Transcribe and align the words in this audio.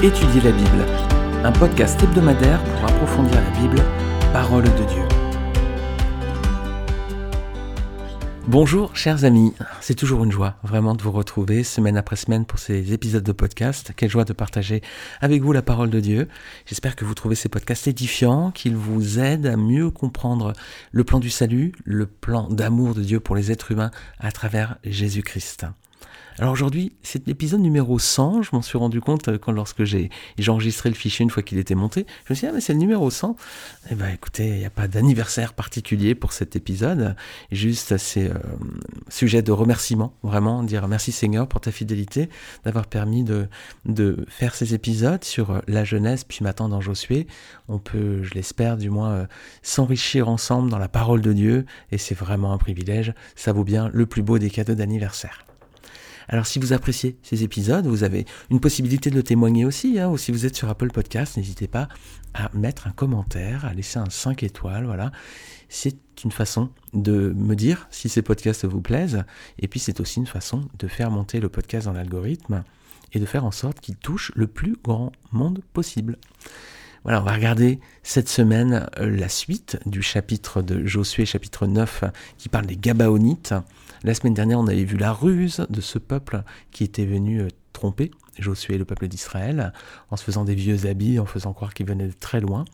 Étudier 0.00 0.40
la 0.42 0.52
Bible, 0.52 0.86
un 1.42 1.50
podcast 1.50 2.00
hebdomadaire 2.00 2.62
pour 2.62 2.84
approfondir 2.84 3.34
la 3.34 3.50
Bible, 3.58 3.82
parole 4.32 4.62
de 4.62 4.84
Dieu. 4.84 5.02
Bonjour 8.46 8.94
chers 8.94 9.24
amis, 9.24 9.54
c'est 9.80 9.96
toujours 9.96 10.22
une 10.22 10.30
joie 10.30 10.54
vraiment 10.62 10.94
de 10.94 11.02
vous 11.02 11.10
retrouver 11.10 11.64
semaine 11.64 11.96
après 11.96 12.14
semaine 12.14 12.46
pour 12.46 12.60
ces 12.60 12.92
épisodes 12.92 13.24
de 13.24 13.32
podcast. 13.32 13.92
Quelle 13.96 14.08
joie 14.08 14.24
de 14.24 14.32
partager 14.32 14.82
avec 15.20 15.42
vous 15.42 15.52
la 15.52 15.62
parole 15.62 15.90
de 15.90 15.98
Dieu. 15.98 16.28
J'espère 16.66 16.94
que 16.94 17.04
vous 17.04 17.14
trouvez 17.14 17.34
ces 17.34 17.48
podcasts 17.48 17.88
édifiants, 17.88 18.52
qu'ils 18.52 18.76
vous 18.76 19.18
aident 19.18 19.46
à 19.46 19.56
mieux 19.56 19.90
comprendre 19.90 20.52
le 20.92 21.02
plan 21.02 21.18
du 21.18 21.28
salut, 21.28 21.72
le 21.82 22.06
plan 22.06 22.48
d'amour 22.48 22.94
de 22.94 23.02
Dieu 23.02 23.18
pour 23.18 23.34
les 23.34 23.50
êtres 23.50 23.72
humains 23.72 23.90
à 24.20 24.30
travers 24.30 24.76
Jésus-Christ. 24.84 25.66
Alors 26.40 26.52
aujourd'hui, 26.52 26.92
c'est 27.02 27.26
l'épisode 27.26 27.60
numéro 27.60 27.98
100. 27.98 28.42
Je 28.42 28.50
m'en 28.52 28.62
suis 28.62 28.78
rendu 28.78 29.00
compte 29.00 29.26
euh, 29.26 29.38
quand 29.38 29.50
lorsque 29.50 29.82
j'ai 29.82 30.08
enregistré 30.46 30.88
le 30.88 30.94
fichier 30.94 31.24
une 31.24 31.30
fois 31.30 31.42
qu'il 31.42 31.58
était 31.58 31.74
monté. 31.74 32.06
Je 32.26 32.32
me 32.32 32.36
suis 32.36 32.46
dit, 32.46 32.50
ah 32.50 32.54
mais 32.54 32.60
c'est 32.60 32.74
le 32.74 32.78
numéro 32.78 33.10
100. 33.10 33.34
Eh 33.90 33.96
bien 33.96 34.08
écoutez, 34.10 34.46
il 34.46 34.58
n'y 34.58 34.64
a 34.64 34.70
pas 34.70 34.86
d'anniversaire 34.86 35.52
particulier 35.52 36.14
pour 36.14 36.32
cet 36.32 36.54
épisode. 36.54 37.16
Juste 37.50 37.96
c'est 37.96 38.30
euh, 38.30 38.34
sujet 39.08 39.42
de 39.42 39.50
remerciement, 39.50 40.14
vraiment, 40.22 40.62
dire 40.62 40.86
merci 40.86 41.10
Seigneur 41.10 41.48
pour 41.48 41.60
ta 41.60 41.72
fidélité, 41.72 42.28
d'avoir 42.64 42.86
permis 42.86 43.24
de, 43.24 43.48
faire 44.28 44.54
ces 44.54 44.74
épisodes 44.74 45.24
sur 45.24 45.50
euh, 45.50 45.60
la 45.66 45.82
jeunesse, 45.82 46.22
puis 46.22 46.38
maintenant 46.42 46.68
dans 46.68 46.80
Josué. 46.80 47.26
On 47.66 47.80
peut, 47.80 48.22
je 48.22 48.34
l'espère 48.34 48.76
du 48.76 48.90
moins, 48.90 49.26
s'enrichir 49.62 50.28
ensemble 50.28 50.70
dans 50.70 50.78
la 50.78 50.88
parole 50.88 51.20
de 51.20 51.32
Dieu. 51.32 51.66
Et 51.90 51.98
c'est 51.98 52.14
vraiment 52.14 52.52
un 52.52 52.58
privilège. 52.58 53.12
Ça 53.34 53.52
vaut 53.52 53.64
bien 53.64 53.90
le 53.92 54.06
plus 54.06 54.22
beau 54.22 54.38
des 54.38 54.50
cadeaux 54.50 54.74
d'anniversaire. 54.74 55.47
Alors 56.28 56.46
si 56.46 56.58
vous 56.58 56.72
appréciez 56.72 57.16
ces 57.22 57.42
épisodes, 57.42 57.86
vous 57.86 58.04
avez 58.04 58.26
une 58.50 58.60
possibilité 58.60 59.10
de 59.10 59.14
le 59.14 59.22
témoigner 59.22 59.64
aussi, 59.64 59.98
hein, 59.98 60.08
ou 60.08 60.18
si 60.18 60.30
vous 60.30 60.44
êtes 60.44 60.54
sur 60.54 60.68
Apple 60.68 60.90
Podcast, 60.90 61.36
n'hésitez 61.36 61.68
pas 61.68 61.88
à 62.34 62.50
mettre 62.52 62.86
un 62.86 62.90
commentaire, 62.90 63.64
à 63.64 63.72
laisser 63.72 63.98
un 63.98 64.10
5 64.10 64.42
étoiles, 64.42 64.84
voilà. 64.84 65.10
C'est 65.70 65.96
une 66.24 66.30
façon 66.30 66.70
de 66.92 67.32
me 67.34 67.54
dire 67.54 67.86
si 67.90 68.08
ces 68.08 68.22
podcasts 68.22 68.66
vous 68.66 68.82
plaisent, 68.82 69.24
et 69.58 69.68
puis 69.68 69.80
c'est 69.80 70.00
aussi 70.00 70.18
une 70.18 70.26
façon 70.26 70.68
de 70.78 70.86
faire 70.86 71.10
monter 71.10 71.40
le 71.40 71.48
podcast 71.48 71.86
dans 71.86 71.92
l'algorithme 71.92 72.62
et 73.12 73.20
de 73.20 73.26
faire 73.26 73.44
en 73.44 73.50
sorte 73.50 73.80
qu'il 73.80 73.96
touche 73.96 74.32
le 74.34 74.46
plus 74.46 74.76
grand 74.84 75.12
monde 75.32 75.62
possible. 75.72 76.18
Voilà, 77.08 77.22
on 77.22 77.24
va 77.24 77.32
regarder 77.32 77.80
cette 78.02 78.28
semaine 78.28 78.86
euh, 78.98 79.08
la 79.08 79.30
suite 79.30 79.78
du 79.86 80.02
chapitre 80.02 80.60
de 80.60 80.84
Josué, 80.84 81.24
chapitre 81.24 81.66
9, 81.66 82.04
qui 82.36 82.50
parle 82.50 82.66
des 82.66 82.76
Gabaonites. 82.76 83.54
La 84.02 84.12
semaine 84.12 84.34
dernière, 84.34 84.58
on 84.58 84.66
avait 84.66 84.84
vu 84.84 84.98
la 84.98 85.14
ruse 85.14 85.66
de 85.70 85.80
ce 85.80 85.98
peuple 85.98 86.42
qui 86.70 86.84
était 86.84 87.06
venu 87.06 87.40
euh, 87.40 87.48
tromper 87.72 88.10
Josué 88.38 88.74
et 88.74 88.78
le 88.78 88.84
peuple 88.84 89.08
d'Israël, 89.08 89.72
en 90.10 90.18
se 90.18 90.24
faisant 90.24 90.44
des 90.44 90.54
vieux 90.54 90.84
habits, 90.84 91.18
en 91.18 91.24
faisant 91.24 91.54
croire 91.54 91.72
qu'ils 91.72 91.86
venaient 91.86 92.08
de 92.08 92.12
très 92.12 92.42
loin. 92.42 92.66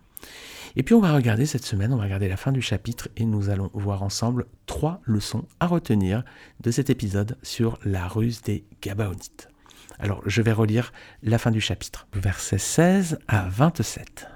Et 0.74 0.82
puis 0.82 0.96
on 0.96 1.00
va 1.00 1.14
regarder 1.14 1.46
cette 1.46 1.64
semaine, 1.64 1.92
on 1.92 1.98
va 1.98 2.02
regarder 2.02 2.28
la 2.28 2.36
fin 2.36 2.50
du 2.50 2.60
chapitre 2.60 3.10
et 3.16 3.26
nous 3.26 3.50
allons 3.50 3.70
voir 3.72 4.02
ensemble 4.02 4.46
trois 4.66 5.00
leçons 5.04 5.44
à 5.60 5.68
retenir 5.68 6.24
de 6.60 6.72
cet 6.72 6.90
épisode 6.90 7.38
sur 7.44 7.78
la 7.84 8.08
ruse 8.08 8.42
des 8.42 8.64
Gabaonites. 8.82 9.53
Alors 9.98 10.22
je 10.26 10.42
vais 10.42 10.52
relire 10.52 10.92
la 11.22 11.38
fin 11.38 11.50
du 11.50 11.60
chapitre, 11.60 12.06
versets 12.12 12.58
16 12.58 13.18
à 13.28 13.48
27. 13.48 14.28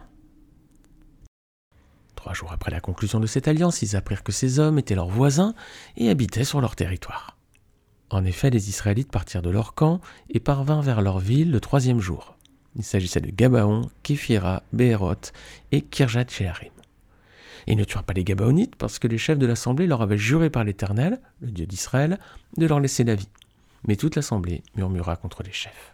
Trois 2.15 2.35
jours 2.35 2.53
après 2.53 2.71
la 2.71 2.81
conclusion 2.81 3.21
de 3.21 3.27
cette 3.27 3.49
alliance, 3.49 3.83
ils 3.83 3.97
apprirent 3.97 4.23
que 4.23 4.33
ces 4.33 4.59
hommes 4.59 4.79
étaient 4.79 4.95
leurs 4.95 5.09
voisins 5.09 5.55
et 5.97 6.11
habitaient 6.11 6.45
sur 6.45 6.61
leur 6.61 6.77
territoire. 6.77 7.37
En 8.11 8.25
effet, 8.25 8.51
les 8.51 8.69
Israélites 8.69 9.11
partirent 9.11 9.43
de 9.43 9.51
leur 9.51 9.75
camp 9.75 10.01
et 10.31 10.41
parvinrent 10.41 10.83
vers 10.83 11.03
leur 11.03 11.19
ville 11.19 11.51
le 11.51 11.61
troisième 11.61 12.01
jour. 12.01 12.37
Il 12.77 12.85
s'agissait 12.85 13.21
de 13.21 13.31
Gabaon, 13.31 13.91
Képhira, 14.03 14.63
Béhéroth 14.73 15.33
et 15.73 15.83
Kirjat 15.83 16.27
Sheharim. 16.29 16.73
Ils 17.67 17.77
ne 17.77 17.85
tuèrent 17.85 18.05
pas 18.05 18.15
les 18.15 18.25
Gabaonites 18.25 18.77
parce 18.77 18.99
que 18.99 19.09
les 19.09 19.19
chefs 19.19 19.39
de 19.39 19.47
l'assemblée 19.47 19.87
leur 19.87 20.01
avaient 20.01 20.17
juré 20.17 20.49
par 20.49 20.65
l'Éternel, 20.65 21.21
le 21.41 21.51
Dieu 21.51 21.67
d'Israël, 21.67 22.19
de 22.57 22.67
leur 22.67 22.81
laisser 22.81 23.05
la 23.05 23.15
vie. 23.15 23.29
Mais 23.87 23.97
toute 23.97 24.17
l'assemblée 24.17 24.63
murmura 24.75 25.17
contre 25.17 25.43
les 25.43 25.53
chefs. 25.53 25.93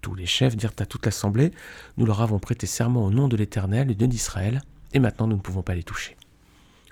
Tous 0.00 0.14
les 0.14 0.26
chefs 0.26 0.56
dirent 0.56 0.74
à 0.78 0.86
toute 0.86 1.06
l'assemblée 1.06 1.50
Nous 1.96 2.06
leur 2.06 2.20
avons 2.20 2.38
prêté 2.38 2.66
serment 2.66 3.04
au 3.04 3.10
nom 3.10 3.28
de 3.28 3.36
l'Éternel, 3.36 3.88
le 3.88 3.94
Dieu 3.94 4.06
d'Israël, 4.06 4.62
et 4.92 4.98
maintenant 4.98 5.26
nous 5.26 5.36
ne 5.36 5.40
pouvons 5.40 5.62
pas 5.62 5.74
les 5.74 5.82
toucher. 5.82 6.16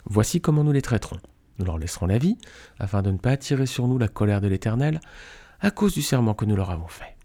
Voici 0.06 0.40
comment 0.40 0.64
nous 0.64 0.72
les 0.72 0.82
traiterons. 0.82 1.20
Nous 1.58 1.64
leur 1.64 1.78
laisserons 1.78 2.06
la 2.06 2.18
vie, 2.18 2.38
afin 2.78 3.02
de 3.02 3.10
ne 3.10 3.18
pas 3.18 3.32
attirer 3.32 3.66
sur 3.66 3.86
nous 3.86 3.98
la 3.98 4.08
colère 4.08 4.40
de 4.40 4.48
l'Éternel, 4.48 5.00
à 5.60 5.70
cause 5.70 5.94
du 5.94 6.02
serment 6.02 6.34
que 6.34 6.44
nous 6.44 6.56
leur 6.56 6.70
avons 6.70 6.88
fait. 6.88 7.16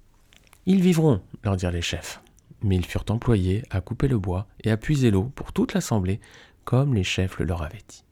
Ils 0.66 0.82
vivront, 0.82 1.22
leur 1.44 1.56
dirent 1.56 1.72
les 1.72 1.82
chefs. 1.82 2.22
Mais 2.62 2.76
ils 2.76 2.86
furent 2.86 3.06
employés 3.10 3.64
à 3.70 3.82
couper 3.82 4.08
le 4.08 4.18
bois 4.18 4.48
et 4.64 4.72
à 4.72 4.78
puiser 4.78 5.12
l'eau 5.12 5.32
pour 5.36 5.54
toute 5.54 5.74
l'assemblée, 5.74 6.20
comme 6.66 6.94
les 6.94 7.04
chefs 7.04 7.40
le 7.40 7.46
leur 7.46 7.62
avaient 7.62 7.84
dit. 7.88 8.04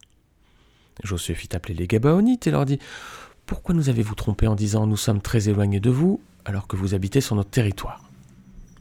Josué 1.03 1.35
fit 1.35 1.53
appeler 1.53 1.73
les 1.73 1.87
Gabaonites 1.87 2.47
et 2.47 2.51
leur 2.51 2.65
dit 2.65 2.79
pourquoi 3.45 3.75
nous 3.75 3.89
avez-vous 3.89 4.15
trompé 4.15 4.47
en 4.47 4.55
disant 4.55 4.87
nous 4.87 4.97
sommes 4.97 5.21
très 5.21 5.49
éloignés 5.49 5.79
de 5.79 5.91
vous 5.91 6.19
alors 6.45 6.67
que 6.67 6.75
vous 6.75 6.95
habitez 6.95 7.21
sur 7.21 7.35
notre 7.35 7.51
territoire? 7.51 8.09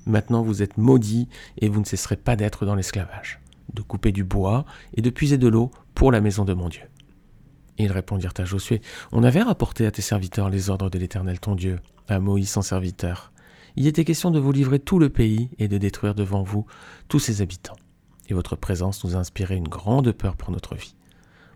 Maintenant 0.06 0.42
vous 0.42 0.62
êtes 0.62 0.78
maudits 0.78 1.28
et 1.58 1.68
vous 1.68 1.80
ne 1.80 1.84
cesserez 1.84 2.16
pas 2.16 2.34
d'être 2.34 2.64
dans 2.64 2.74
l'esclavage, 2.74 3.40
de 3.74 3.82
couper 3.82 4.10
du 4.10 4.24
bois 4.24 4.64
et 4.94 5.02
de 5.02 5.10
puiser 5.10 5.36
de 5.36 5.48
l'eau 5.48 5.70
pour 5.94 6.12
la 6.12 6.22
maison 6.22 6.44
de 6.44 6.54
mon 6.54 6.68
Dieu. 6.68 6.84
ils 7.76 7.92
répondirent 7.92 8.32
à 8.38 8.44
Josué 8.44 8.80
On 9.12 9.22
avait 9.22 9.42
rapporté 9.42 9.86
à 9.86 9.90
tes 9.90 10.02
serviteurs 10.02 10.48
les 10.48 10.70
ordres 10.70 10.88
de 10.88 10.98
l'Éternel 10.98 11.40
ton 11.40 11.54
Dieu, 11.54 11.80
à 12.08 12.18
Moïse 12.18 12.50
son 12.50 12.62
serviteur. 12.62 13.32
Il 13.76 13.86
était 13.86 14.04
question 14.04 14.30
de 14.30 14.38
vous 14.38 14.52
livrer 14.52 14.78
tout 14.78 14.98
le 14.98 15.10
pays 15.10 15.50
et 15.58 15.68
de 15.68 15.76
détruire 15.76 16.14
devant 16.14 16.42
vous 16.42 16.64
tous 17.08 17.18
ses 17.18 17.42
habitants. 17.42 17.76
Et 18.28 18.34
votre 18.34 18.56
présence 18.56 19.04
nous 19.04 19.14
a 19.14 19.18
inspiré 19.18 19.56
une 19.56 19.68
grande 19.68 20.12
peur 20.12 20.36
pour 20.36 20.52
notre 20.52 20.74
vie. 20.74 20.94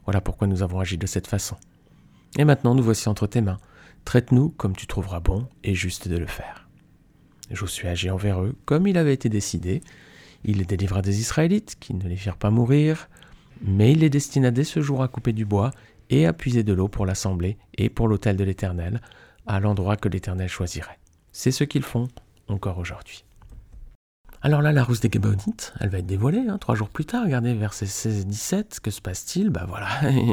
Voilà 0.04 0.20
pourquoi 0.20 0.46
nous 0.46 0.62
avons 0.62 0.80
agi 0.80 0.98
de 0.98 1.06
cette 1.06 1.26
façon. 1.26 1.56
Et 2.36 2.44
maintenant 2.44 2.74
nous 2.74 2.82
voici 2.82 3.08
entre 3.08 3.26
tes 3.26 3.40
mains. 3.40 3.58
Traite-nous 4.04 4.50
comme 4.50 4.76
tu 4.76 4.86
trouveras 4.86 5.20
bon 5.20 5.46
et 5.64 5.74
juste 5.74 6.08
de 6.08 6.16
le 6.16 6.26
faire. 6.26 6.68
Josué 7.50 7.88
agit 7.88 8.10
envers 8.10 8.42
eux 8.42 8.54
comme 8.64 8.86
il 8.86 8.98
avait 8.98 9.14
été 9.14 9.28
décidé. 9.28 9.80
Il 10.44 10.58
les 10.58 10.64
délivra 10.64 11.02
des 11.02 11.20
Israélites, 11.20 11.76
qui 11.80 11.94
ne 11.94 12.08
les 12.08 12.16
firent 12.16 12.36
pas 12.36 12.50
mourir, 12.50 13.08
mais 13.62 13.92
il 13.92 14.00
les 14.00 14.10
destina 14.10 14.50
dès 14.50 14.64
ce 14.64 14.80
jour 14.80 15.02
à 15.02 15.08
couper 15.08 15.32
du 15.32 15.44
bois 15.44 15.72
et 16.10 16.26
à 16.26 16.32
puiser 16.32 16.62
de 16.62 16.72
l'eau 16.72 16.88
pour 16.88 17.06
l'assemblée 17.06 17.58
et 17.76 17.88
pour 17.88 18.08
l'autel 18.08 18.36
de 18.36 18.44
l'Éternel, 18.44 19.00
à 19.46 19.60
l'endroit 19.60 19.96
que 19.96 20.08
l'Éternel 20.08 20.48
choisirait. 20.48 20.98
C'est 21.32 21.50
ce 21.50 21.64
qu'ils 21.64 21.82
font 21.82 22.08
encore 22.48 22.78
aujourd'hui. 22.78 23.24
Alors 24.40 24.62
là, 24.62 24.70
la 24.70 24.84
ruse 24.84 25.00
des 25.00 25.08
Gabaonites, 25.08 25.74
elle 25.80 25.88
va 25.88 25.98
être 25.98 26.06
dévoilée, 26.06 26.46
hein, 26.48 26.58
trois 26.58 26.76
jours 26.76 26.90
plus 26.90 27.04
tard, 27.04 27.24
regardez, 27.24 27.54
verset 27.54 27.86
16 27.86 28.20
et 28.20 28.24
17, 28.24 28.78
que 28.80 28.92
se 28.92 29.00
passe-t-il? 29.00 29.50
Bah 29.50 29.66
voilà, 29.68 29.88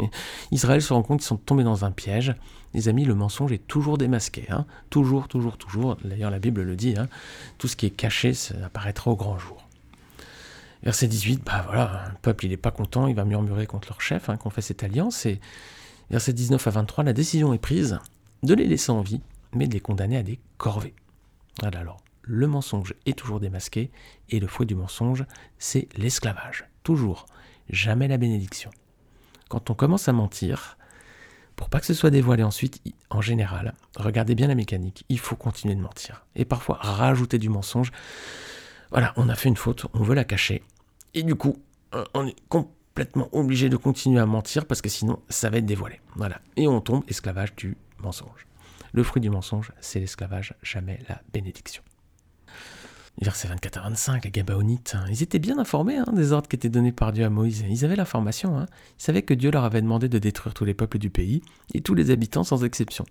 Israël 0.52 0.80
se 0.84 0.94
rend 0.94 1.02
compte 1.02 1.22
qu'ils 1.22 1.28
sont 1.28 1.38
tombés 1.38 1.64
dans 1.64 1.86
un 1.86 1.92
piège. 1.92 2.36
Les 2.76 2.88
amis, 2.88 3.04
le 3.04 3.16
mensonge 3.16 3.52
est 3.52 3.66
toujours 3.66 3.98
démasqué, 3.98 4.46
hein, 4.50 4.68
toujours, 4.92 5.28
toujours, 5.28 5.58
toujours, 5.58 5.98
d'ailleurs 6.04 6.30
la 6.30 6.38
Bible 6.38 6.62
le 6.62 6.76
dit, 6.76 6.94
hein, 6.96 7.08
tout 7.58 7.68
ce 7.68 7.76
qui 7.76 7.88
est 7.88 7.92
caché, 7.92 8.34
apparaîtra 8.64 9.10
au 9.10 9.16
grand 9.16 9.40
jour. 9.40 9.68
Verset 10.84 11.08
18, 11.08 11.44
bah 11.44 11.64
voilà, 11.66 12.04
le 12.10 12.18
peuple 12.22 12.46
il 12.46 12.50
n'est 12.50 12.58
pas 12.58 12.70
content, 12.70 13.08
il 13.08 13.16
va 13.16 13.26
murmurer 13.26 13.66
contre 13.66 13.88
leur 13.90 14.02
chef, 14.02 14.30
qu'on 14.38 14.52
fait 14.52 14.62
cette 14.62 14.84
alliance, 14.84 15.26
et 15.26 15.40
verset 16.12 16.34
19 16.34 16.68
à 16.68 16.70
23, 16.70 17.06
la 17.06 17.14
décision 17.14 17.56
est 17.56 17.58
prise 17.58 17.98
de 18.44 18.54
les 18.54 18.68
laisser 18.68 18.92
en 18.92 19.02
vie, 19.02 19.22
mais 19.54 19.66
de 19.66 19.74
les 19.74 19.80
condamner 19.80 20.18
à 20.18 20.24
des 20.24 20.40
corvées. 20.60 20.94
Voilà 21.62 21.80
alors, 21.80 22.05
le 22.28 22.48
mensonge 22.48 22.94
est 23.06 23.18
toujours 23.18 23.40
démasqué, 23.40 23.92
et 24.30 24.40
le 24.40 24.48
fruit 24.48 24.66
du 24.66 24.76
mensonge, 24.76 25.26
c'est 25.58 25.88
l'esclavage. 25.98 26.66
Toujours. 26.84 27.26
Jamais 27.70 28.08
la 28.08 28.18
bénédiction. 28.18 28.72
Quand 29.50 29.70
on 29.70 29.76
commence 29.76 30.08
à 30.08 30.14
mentir, 30.14 30.78
pour 31.56 31.70
pas 31.70 31.80
que 31.80 31.86
ce 31.86 31.94
soit 31.94 32.10
dévoilé 32.10 32.44
ensuite, 32.44 32.82
en 33.10 33.22
général, 33.22 33.74
regardez 33.96 34.36
bien 34.36 34.48
la 34.48 34.56
mécanique, 34.56 35.06
il 35.10 35.20
faut 35.20 35.36
continuer 35.36 35.76
de 35.76 35.82
mentir. 35.82 36.26
Et 36.36 36.46
parfois 36.46 36.78
rajouter 36.82 37.38
du 37.38 37.50
mensonge. 37.50 37.92
Voilà, 38.92 39.14
on 39.18 39.30
a 39.30 39.36
fait 39.36 39.50
une 39.50 39.58
faute, 39.58 39.86
on 39.94 40.04
veut 40.04 40.16
la 40.16 40.24
cacher. 40.24 40.64
Et 41.14 41.24
du 41.24 41.36
coup, 41.36 41.58
euh, 41.94 42.04
on 42.14 42.28
est 42.28 42.36
complètement 42.50 43.30
obligé 43.32 43.70
de 43.70 43.78
continuer 43.78 44.20
à 44.20 44.26
mentir 44.26 44.66
parce 44.66 44.82
que 44.82 44.90
sinon, 44.90 45.20
ça 45.30 45.50
va 45.50 45.58
être 45.58 45.66
dévoilé. 45.66 46.02
Voilà. 46.16 46.42
Et 46.56 46.68
on 46.68 46.82
tombe 46.82 47.04
esclavage 47.08 47.56
du 47.56 47.78
mensonge. 48.00 48.48
Le 48.94 49.04
fruit 49.04 49.22
du 49.22 49.30
mensonge, 49.30 49.72
c'est 49.80 50.00
l'esclavage, 50.00 50.54
jamais 50.62 51.00
la 51.08 51.22
bénédiction. 51.34 51.84
Verset 53.22 53.48
24 53.48 53.78
à 53.78 53.82
25, 53.84 54.26
les 54.26 54.32
Gabaonites, 54.32 54.96
hein. 54.96 55.06
ils 55.10 55.24
étaient 55.24 55.40
bien 55.40 55.58
informés 55.58 55.98
hein, 55.98 56.12
des 56.12 56.34
ordres 56.34 56.50
qui 56.50 56.58
étaient 56.58 56.70
donnés 56.70 56.92
par 56.92 57.14
Dieu 57.14 57.24
à 57.24 57.30
Moïse. 57.30 57.64
Ils 57.70 57.86
avaient 57.86 57.96
l'information. 57.96 58.60
Hein. 58.60 58.66
Ils 59.00 59.04
savaient 59.04 59.22
que 59.22 59.34
Dieu 59.34 59.52
leur 59.52 59.64
avait 59.64 59.82
demandé 59.82 60.10
de 60.10 60.20
détruire 60.20 60.54
tous 60.54 60.66
les 60.66 60.74
peuples 60.74 60.98
du 60.98 61.10
pays 61.10 61.42
et 61.74 61.80
tous 61.80 61.96
les 61.96 62.12
habitants 62.12 62.44
sans 62.44 62.66
exception. 62.66 63.06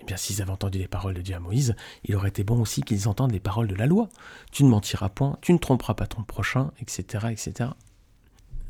Eh 0.00 0.04
bien, 0.04 0.16
s'ils 0.16 0.42
avaient 0.42 0.50
entendu 0.50 0.78
les 0.78 0.88
paroles 0.88 1.14
de 1.14 1.20
Dieu 1.20 1.36
à 1.36 1.40
Moïse, 1.40 1.76
il 2.04 2.16
aurait 2.16 2.30
été 2.30 2.42
bon 2.42 2.60
aussi 2.60 2.82
qu'ils 2.82 3.06
entendent 3.06 3.30
les 3.30 3.38
paroles 3.38 3.68
de 3.68 3.76
la 3.76 3.86
loi. 3.86 4.08
Tu 4.50 4.64
ne 4.64 4.68
mentiras 4.68 5.08
point, 5.08 5.38
tu 5.40 5.52
ne 5.52 5.58
tromperas 5.58 5.94
pas 5.94 6.08
ton 6.08 6.24
prochain, 6.24 6.72
etc., 6.80 7.28
etc. 7.30 7.70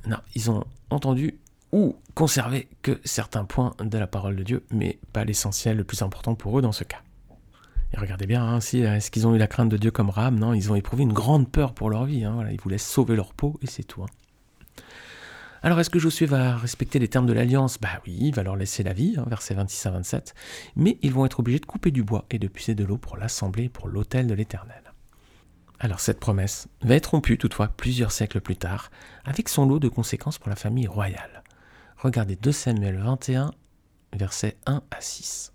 Non, 0.06 0.18
ils 0.34 0.50
ont 0.50 0.64
entendu 0.90 1.38
ou 1.72 1.96
conservé 2.14 2.68
que 2.82 3.00
certains 3.04 3.46
points 3.46 3.74
de 3.80 3.96
la 3.96 4.06
parole 4.06 4.36
de 4.36 4.42
Dieu, 4.42 4.66
mais 4.70 4.98
pas 5.14 5.24
l'essentiel, 5.24 5.78
le 5.78 5.84
plus 5.84 6.02
important 6.02 6.34
pour 6.34 6.58
eux 6.58 6.62
dans 6.62 6.72
ce 6.72 6.84
cas. 6.84 7.00
Et 7.94 7.98
regardez 7.98 8.26
bien, 8.26 8.44
hein, 8.44 8.60
si, 8.60 8.80
est-ce 8.80 9.10
qu'ils 9.10 9.26
ont 9.26 9.34
eu 9.34 9.38
la 9.38 9.46
crainte 9.46 9.68
de 9.68 9.76
Dieu 9.76 9.90
comme 9.90 10.10
Ram 10.10 10.38
Non, 10.38 10.54
ils 10.54 10.72
ont 10.72 10.74
éprouvé 10.74 11.02
une 11.02 11.12
grande 11.12 11.50
peur 11.50 11.74
pour 11.74 11.90
leur 11.90 12.04
vie. 12.04 12.24
Hein, 12.24 12.32
voilà, 12.34 12.52
ils 12.52 12.60
voulaient 12.60 12.78
sauver 12.78 13.16
leur 13.16 13.34
peau 13.34 13.58
et 13.62 13.66
c'est 13.66 13.84
tout. 13.84 14.02
Hein. 14.02 14.06
Alors 15.64 15.78
est-ce 15.78 15.90
que 15.90 16.00
Josué 16.00 16.26
va 16.26 16.56
respecter 16.56 16.98
les 16.98 17.06
termes 17.06 17.26
de 17.26 17.32
l'alliance? 17.32 17.78
Bah 17.80 18.00
oui, 18.04 18.16
il 18.20 18.34
va 18.34 18.42
leur 18.42 18.56
laisser 18.56 18.82
la 18.82 18.92
vie, 18.92 19.16
versets 19.28 19.54
26 19.54 19.86
à 19.86 19.90
27, 19.92 20.34
mais 20.74 20.98
ils 21.02 21.12
vont 21.12 21.24
être 21.24 21.38
obligés 21.38 21.60
de 21.60 21.66
couper 21.66 21.92
du 21.92 22.02
bois 22.02 22.24
et 22.30 22.40
de 22.40 22.48
puiser 22.48 22.74
de 22.74 22.82
l'eau 22.82 22.98
pour 22.98 23.16
l'assembler 23.16 23.68
pour 23.68 23.86
l'autel 23.86 24.26
de 24.26 24.34
l'Éternel. 24.34 24.82
Alors 25.78 26.00
cette 26.00 26.18
promesse 26.18 26.66
va 26.80 26.96
être 26.96 27.12
rompue 27.12 27.38
toutefois 27.38 27.68
plusieurs 27.68 28.10
siècles 28.10 28.40
plus 28.40 28.56
tard, 28.56 28.90
avec 29.24 29.48
son 29.48 29.64
lot 29.64 29.78
de 29.78 29.88
conséquences 29.88 30.38
pour 30.38 30.50
la 30.50 30.56
famille 30.56 30.88
royale. 30.88 31.44
Regardez 31.96 32.34
2 32.34 32.50
Samuel 32.50 32.96
21, 32.96 33.52
versets 34.14 34.56
1 34.66 34.82
à 34.90 35.00
6. 35.00 35.52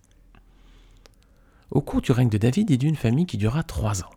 Au 1.72 1.82
cours 1.82 2.02
du 2.02 2.12
règne 2.12 2.30
de 2.30 2.38
David, 2.38 2.72
eut 2.72 2.88
une 2.88 2.96
famille 2.96 3.26
qui 3.26 3.38
dura 3.38 3.64
trois 3.64 4.02
ans. 4.02 4.10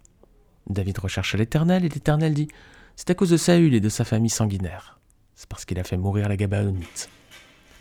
David 0.68 0.98
rechercha 0.98 1.36
l'Éternel 1.36 1.84
et 1.84 1.88
l'Éternel 1.88 2.32
dit 2.32 2.48
C'est 2.94 3.10
à 3.10 3.14
cause 3.14 3.30
de 3.30 3.36
Saül 3.36 3.74
et 3.74 3.80
de 3.80 3.88
sa 3.88 4.04
famille 4.04 4.30
sanguinaire. 4.30 5.00
C'est 5.34 5.48
parce 5.48 5.64
qu'il 5.64 5.78
a 5.80 5.84
fait 5.84 5.96
mourir 5.96 6.28
les 6.28 6.36
Gabaonites. 6.36 7.08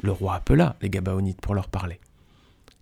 Le 0.01 0.11
roi 0.11 0.35
appela 0.35 0.75
les 0.81 0.89
Gabaonites 0.89 1.41
pour 1.41 1.53
leur 1.53 1.67
parler. 1.67 1.99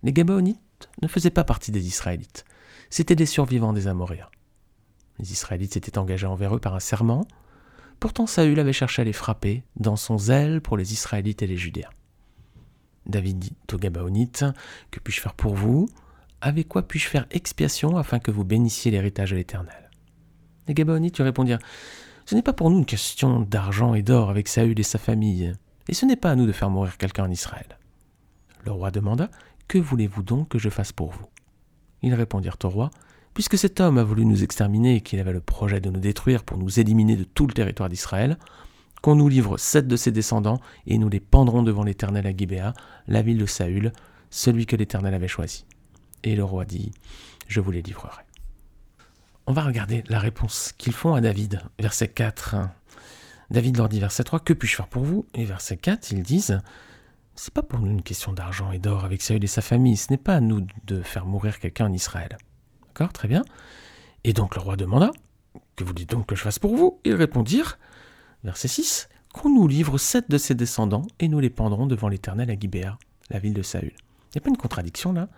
Les 0.02 0.12
Gabaonites 0.12 0.88
ne 1.02 1.08
faisaient 1.08 1.30
pas 1.30 1.44
partie 1.44 1.72
des 1.72 1.86
Israélites. 1.86 2.44
C'étaient 2.88 3.16
des 3.16 3.26
survivants 3.26 3.72
des 3.72 3.86
Amoréens. 3.86 4.30
Les 5.18 5.32
Israélites 5.32 5.74
s'étaient 5.74 5.98
engagés 5.98 6.26
envers 6.26 6.54
eux 6.54 6.60
par 6.60 6.74
un 6.74 6.80
serment. 6.80 7.26
Pourtant 8.00 8.26
Saül 8.26 8.60
avait 8.60 8.72
cherché 8.72 9.02
à 9.02 9.04
les 9.04 9.12
frapper 9.12 9.64
dans 9.76 9.96
son 9.96 10.16
zèle 10.16 10.62
pour 10.62 10.76
les 10.76 10.92
Israélites 10.92 11.42
et 11.42 11.46
les 11.48 11.56
Judéens. 11.56 11.90
David 13.06 13.38
dit 13.40 13.56
aux 13.72 13.78
Gabaonites 13.78 14.44
Que 14.90 15.00
puis-je 15.00 15.20
faire 15.20 15.34
pour 15.34 15.54
vous? 15.54 15.88
Avec 16.40 16.68
quoi 16.68 16.82
puis-je 16.82 17.08
faire 17.08 17.26
expiation 17.30 17.96
afin 17.96 18.18
que 18.18 18.30
vous 18.30 18.44
bénissiez 18.44 18.90
l'héritage 18.90 19.30
de 19.30 19.36
l'Éternel? 19.36 19.90
Les 20.66 20.74
Gabaonites 20.74 21.16
lui 21.16 21.24
répondirent 21.24 21.58
Ce 22.26 22.34
n'est 22.34 22.42
pas 22.42 22.52
pour 22.52 22.70
nous 22.70 22.78
une 22.78 22.86
question 22.86 23.40
d'argent 23.40 23.94
et 23.94 24.02
d'or 24.02 24.30
avec 24.30 24.48
Saül 24.48 24.78
et 24.78 24.84
sa 24.84 24.98
famille, 24.98 25.54
et 25.88 25.94
ce 25.94 26.06
n'est 26.06 26.16
pas 26.16 26.30
à 26.30 26.36
nous 26.36 26.46
de 26.46 26.52
faire 26.52 26.70
mourir 26.70 26.98
quelqu'un 26.98 27.24
en 27.24 27.30
Israël. 27.30 27.78
Le 28.64 28.72
roi 28.72 28.90
demanda 28.90 29.30
Que 29.66 29.78
voulez-vous 29.78 30.22
donc 30.22 30.48
que 30.48 30.58
je 30.58 30.68
fasse 30.68 30.92
pour 30.92 31.10
vous? 31.10 31.26
Ils 32.02 32.14
répondirent 32.14 32.58
au 32.64 32.68
roi 32.68 32.90
Puisque 33.34 33.58
cet 33.58 33.80
homme 33.80 33.98
a 33.98 34.04
voulu 34.04 34.24
nous 34.24 34.42
exterminer 34.42 34.96
et 34.96 35.00
qu'il 35.00 35.20
avait 35.20 35.32
le 35.32 35.40
projet 35.40 35.80
de 35.80 35.90
nous 35.90 36.00
détruire 36.00 36.44
pour 36.44 36.58
nous 36.58 36.80
éliminer 36.80 37.16
de 37.16 37.24
tout 37.24 37.46
le 37.46 37.52
territoire 37.52 37.88
d'Israël, 37.88 38.36
qu'on 39.00 39.14
nous 39.14 39.28
livre 39.28 39.58
sept 39.58 39.86
de 39.86 39.96
ses 39.96 40.10
descendants 40.10 40.60
et 40.86 40.98
nous 40.98 41.08
les 41.08 41.20
pendrons 41.20 41.62
devant 41.62 41.84
l'Éternel 41.84 42.26
à 42.26 42.36
Gibéa, 42.36 42.74
la 43.06 43.22
ville 43.22 43.38
de 43.38 43.46
Saül, 43.46 43.92
celui 44.30 44.66
que 44.66 44.76
l'Éternel 44.76 45.14
avait 45.14 45.28
choisi. 45.28 45.64
Et 46.24 46.36
le 46.36 46.44
roi 46.44 46.64
dit, 46.64 46.92
je 47.46 47.60
vous 47.60 47.70
les 47.70 47.82
livrerai. 47.82 48.22
On 49.46 49.52
va 49.52 49.62
regarder 49.62 50.04
la 50.08 50.18
réponse 50.18 50.72
qu'ils 50.76 50.92
font 50.92 51.14
à 51.14 51.20
David, 51.20 51.62
verset 51.78 52.08
4. 52.08 52.56
David 53.50 53.78
leur 53.78 53.88
dit, 53.88 54.00
verset 54.00 54.24
3, 54.24 54.40
que 54.40 54.52
puis-je 54.52 54.76
faire 54.76 54.88
pour 54.88 55.04
vous? 55.04 55.26
Et 55.34 55.44
verset 55.44 55.78
4, 55.78 56.12
ils 56.12 56.22
disent, 56.22 56.60
c'est 57.34 57.54
pas 57.54 57.62
pour 57.62 57.78
nous 57.78 57.90
une 57.90 58.02
question 58.02 58.32
d'argent 58.32 58.72
et 58.72 58.78
d'or 58.78 59.04
avec 59.04 59.22
Saül 59.22 59.42
et 59.42 59.46
sa 59.46 59.62
famille, 59.62 59.96
ce 59.96 60.10
n'est 60.10 60.18
pas 60.18 60.34
à 60.34 60.40
nous 60.40 60.66
de 60.84 61.00
faire 61.02 61.24
mourir 61.24 61.60
quelqu'un 61.60 61.86
en 61.86 61.92
Israël. 61.92 62.36
D'accord, 62.88 63.12
très 63.12 63.28
bien. 63.28 63.42
Et 64.24 64.32
donc 64.32 64.54
le 64.56 64.60
roi 64.60 64.76
demanda, 64.76 65.12
que 65.76 65.84
vous 65.84 65.94
dites 65.94 66.10
donc 66.10 66.26
que 66.26 66.34
je 66.34 66.42
fasse 66.42 66.58
pour 66.58 66.76
vous? 66.76 67.00
Ils 67.04 67.14
répondirent, 67.14 67.78
verset 68.44 68.68
6, 68.68 69.08
qu'on 69.32 69.48
nous 69.48 69.68
livre 69.68 69.96
sept 69.96 70.28
de 70.28 70.36
ses 70.36 70.54
descendants 70.54 71.06
et 71.20 71.28
nous 71.28 71.40
les 71.40 71.48
pendrons 71.48 71.86
devant 71.86 72.08
l'Éternel 72.08 72.50
à 72.50 72.58
Gibéa, 72.58 72.98
la 73.30 73.38
ville 73.38 73.54
de 73.54 73.62
Saül. 73.62 73.92
Il 73.94 74.36
n'y 74.36 74.38
a 74.38 74.40
pas 74.42 74.50
une 74.50 74.56
contradiction 74.56 75.12
là? 75.12 75.28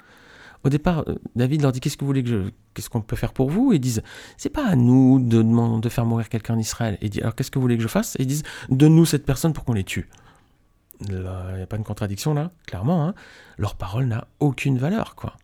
Au 0.64 0.68
départ, 0.68 1.04
euh, 1.08 1.16
David 1.36 1.62
leur 1.62 1.72
dit 1.72 1.80
qu'est-ce 1.80 1.96
qu'on 1.96 3.00
peut 3.00 3.16
faire 3.16 3.32
pour 3.32 3.50
vous? 3.50 3.72
Ils 3.72 3.80
disent 3.80 4.02
c'est 4.36 4.50
pas 4.50 4.66
à 4.66 4.76
nous 4.76 5.18
de, 5.20 5.42
de 5.80 5.88
faire 5.88 6.04
mourir 6.04 6.28
quelqu'un 6.28 6.54
en 6.54 6.58
Israël. 6.58 6.98
Et 7.00 7.08
dit 7.08 7.20
alors 7.20 7.34
qu'est-ce 7.34 7.50
que 7.50 7.58
vous 7.58 7.62
voulez 7.62 7.76
que 7.76 7.82
je 7.82 7.88
fasse? 7.88 8.16
Ils 8.18 8.26
disent 8.26 8.42
donne-nous 8.68 9.06
cette 9.06 9.24
personne 9.24 9.52
pour 9.52 9.64
qu'on 9.64 9.74
les 9.74 9.84
tue. 9.84 10.08
Il 11.08 11.16
n'y 11.16 11.62
a 11.62 11.66
pas 11.66 11.76
une 11.76 11.84
contradiction 11.84 12.34
là, 12.34 12.50
clairement. 12.66 13.06
Hein. 13.06 13.14
Leur 13.56 13.74
parole 13.74 14.06
n'a 14.06 14.26
aucune 14.38 14.76
valeur, 14.76 15.14
quoi. 15.14 15.36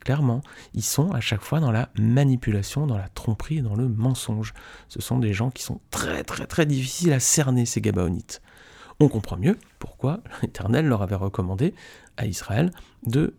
Clairement, 0.00 0.40
ils 0.74 0.82
sont 0.82 1.12
à 1.12 1.20
chaque 1.20 1.42
fois 1.42 1.60
dans 1.60 1.70
la 1.70 1.90
manipulation, 1.98 2.86
dans 2.86 2.96
la 2.96 3.08
tromperie 3.08 3.62
dans 3.62 3.74
le 3.74 3.88
mensonge. 3.88 4.54
Ce 4.88 5.00
sont 5.00 5.18
des 5.18 5.32
gens 5.34 5.50
qui 5.50 5.62
sont 5.62 5.80
très 5.90 6.24
très 6.24 6.46
très 6.46 6.66
difficiles 6.66 7.12
à 7.12 7.20
cerner, 7.20 7.66
ces 7.66 7.80
Gabaonites. 7.80 8.40
On 9.00 9.08
comprend 9.08 9.36
mieux 9.36 9.56
pourquoi 9.78 10.20
l'Éternel 10.42 10.86
leur 10.86 11.02
avait 11.02 11.14
recommandé 11.14 11.74
à 12.16 12.26
Israël 12.26 12.70
de 13.06 13.34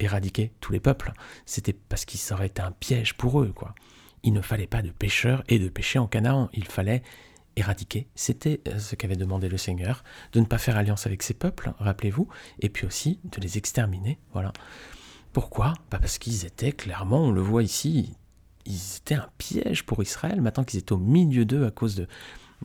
éradiquer 0.00 0.52
tous 0.60 0.72
les 0.72 0.80
peuples. 0.80 1.12
C'était 1.44 1.72
parce 1.72 2.04
qu'il 2.04 2.20
aurait 2.32 2.46
été 2.46 2.62
un 2.62 2.72
piège 2.72 3.14
pour 3.14 3.40
eux, 3.40 3.52
quoi. 3.54 3.74
Il 4.22 4.32
ne 4.32 4.40
fallait 4.40 4.66
pas 4.66 4.82
de 4.82 4.90
pécheurs 4.90 5.44
et 5.48 5.58
de 5.58 5.68
péchés 5.68 5.98
en 5.98 6.06
Canaan. 6.06 6.48
Il 6.52 6.64
fallait 6.64 7.02
éradiquer. 7.56 8.06
C'était 8.14 8.60
euh, 8.68 8.78
ce 8.78 8.94
qu'avait 8.94 9.16
demandé 9.16 9.48
le 9.48 9.56
Seigneur, 9.56 10.04
de 10.32 10.40
ne 10.40 10.44
pas 10.44 10.58
faire 10.58 10.76
alliance 10.76 11.06
avec 11.06 11.22
ces 11.22 11.34
peuples, 11.34 11.72
rappelez-vous, 11.78 12.28
et 12.60 12.68
puis 12.68 12.86
aussi 12.86 13.18
de 13.24 13.40
les 13.40 13.58
exterminer. 13.58 14.18
Voilà. 14.32 14.52
Pourquoi? 15.32 15.74
Bah 15.90 15.98
Parce 15.98 16.18
qu'ils 16.18 16.44
étaient 16.44 16.72
clairement, 16.72 17.24
on 17.24 17.30
le 17.30 17.40
voit 17.40 17.62
ici, 17.62 18.14
ils 18.66 18.96
étaient 18.98 19.14
un 19.14 19.28
piège 19.38 19.84
pour 19.84 20.02
Israël. 20.02 20.40
Maintenant 20.40 20.64
qu'ils 20.64 20.80
étaient 20.80 20.92
au 20.92 20.98
milieu 20.98 21.44
d'eux 21.44 21.66
à 21.66 21.70
cause 21.70 21.94
de, 21.94 22.06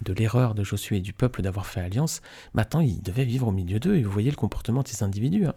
de 0.04 0.14
l'erreur 0.14 0.56
de 0.56 0.64
Josué 0.64 0.98
et 0.98 1.02
du 1.02 1.14
peuple 1.14 1.42
d'avoir 1.42 1.66
fait 1.66 1.82
alliance, 1.82 2.22
maintenant 2.54 2.82
ils 2.82 3.02
devaient 3.02 3.26
vivre 3.26 3.48
au 3.48 3.52
milieu 3.52 3.80
d'eux. 3.80 3.96
Et 3.96 4.04
vous 4.04 4.12
voyez 4.12 4.30
le 4.30 4.36
comportement 4.36 4.84
de 4.84 4.88
ces 4.88 5.04
individus. 5.04 5.46
Hein. 5.46 5.56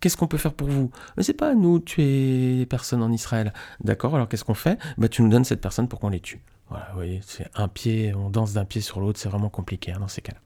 Qu'est-ce 0.00 0.16
qu'on 0.16 0.28
peut 0.28 0.38
faire 0.38 0.54
pour 0.54 0.68
vous? 0.68 0.90
Mais 1.16 1.22
c'est 1.22 1.34
pas 1.34 1.54
nous 1.54 1.80
tuer 1.80 2.56
les 2.58 2.66
personnes 2.66 3.02
en 3.02 3.10
Israël. 3.10 3.52
D'accord, 3.80 4.14
alors 4.14 4.28
qu'est-ce 4.28 4.44
qu'on 4.44 4.54
fait? 4.54 4.78
Bah, 4.96 5.08
Tu 5.08 5.22
nous 5.22 5.28
donnes 5.28 5.44
cette 5.44 5.60
personne 5.60 5.88
pour 5.88 5.98
qu'on 5.98 6.10
les 6.10 6.20
tue. 6.20 6.40
Voilà, 6.68 6.86
vous 6.90 6.96
voyez, 6.96 7.20
c'est 7.24 7.48
un 7.54 7.66
pied, 7.66 8.14
on 8.14 8.30
danse 8.30 8.52
d'un 8.52 8.64
pied 8.64 8.80
sur 8.80 9.00
l'autre, 9.00 9.18
c'est 9.18 9.28
vraiment 9.28 9.48
compliqué 9.48 9.92
hein, 9.92 10.00
dans 10.00 10.08
ces 10.08 10.20
cas-là. 10.20 10.40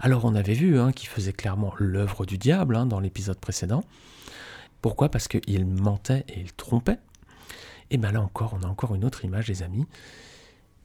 Alors 0.00 0.24
on 0.24 0.34
avait 0.36 0.54
vu 0.54 0.78
hein, 0.78 0.92
qu'il 0.92 1.08
faisait 1.08 1.32
clairement 1.32 1.74
l'œuvre 1.78 2.24
du 2.24 2.38
diable 2.38 2.76
hein, 2.76 2.86
dans 2.86 3.00
l'épisode 3.00 3.38
précédent. 3.38 3.82
Pourquoi? 4.80 5.08
Parce 5.08 5.26
qu'il 5.26 5.66
mentait 5.66 6.24
et 6.28 6.40
il 6.40 6.52
trompait. 6.52 6.98
Et 7.90 7.96
bien 7.96 8.12
là 8.12 8.22
encore, 8.22 8.56
on 8.58 8.64
a 8.64 8.68
encore 8.68 8.94
une 8.94 9.04
autre 9.04 9.24
image, 9.24 9.48
les 9.48 9.64
amis. 9.64 9.86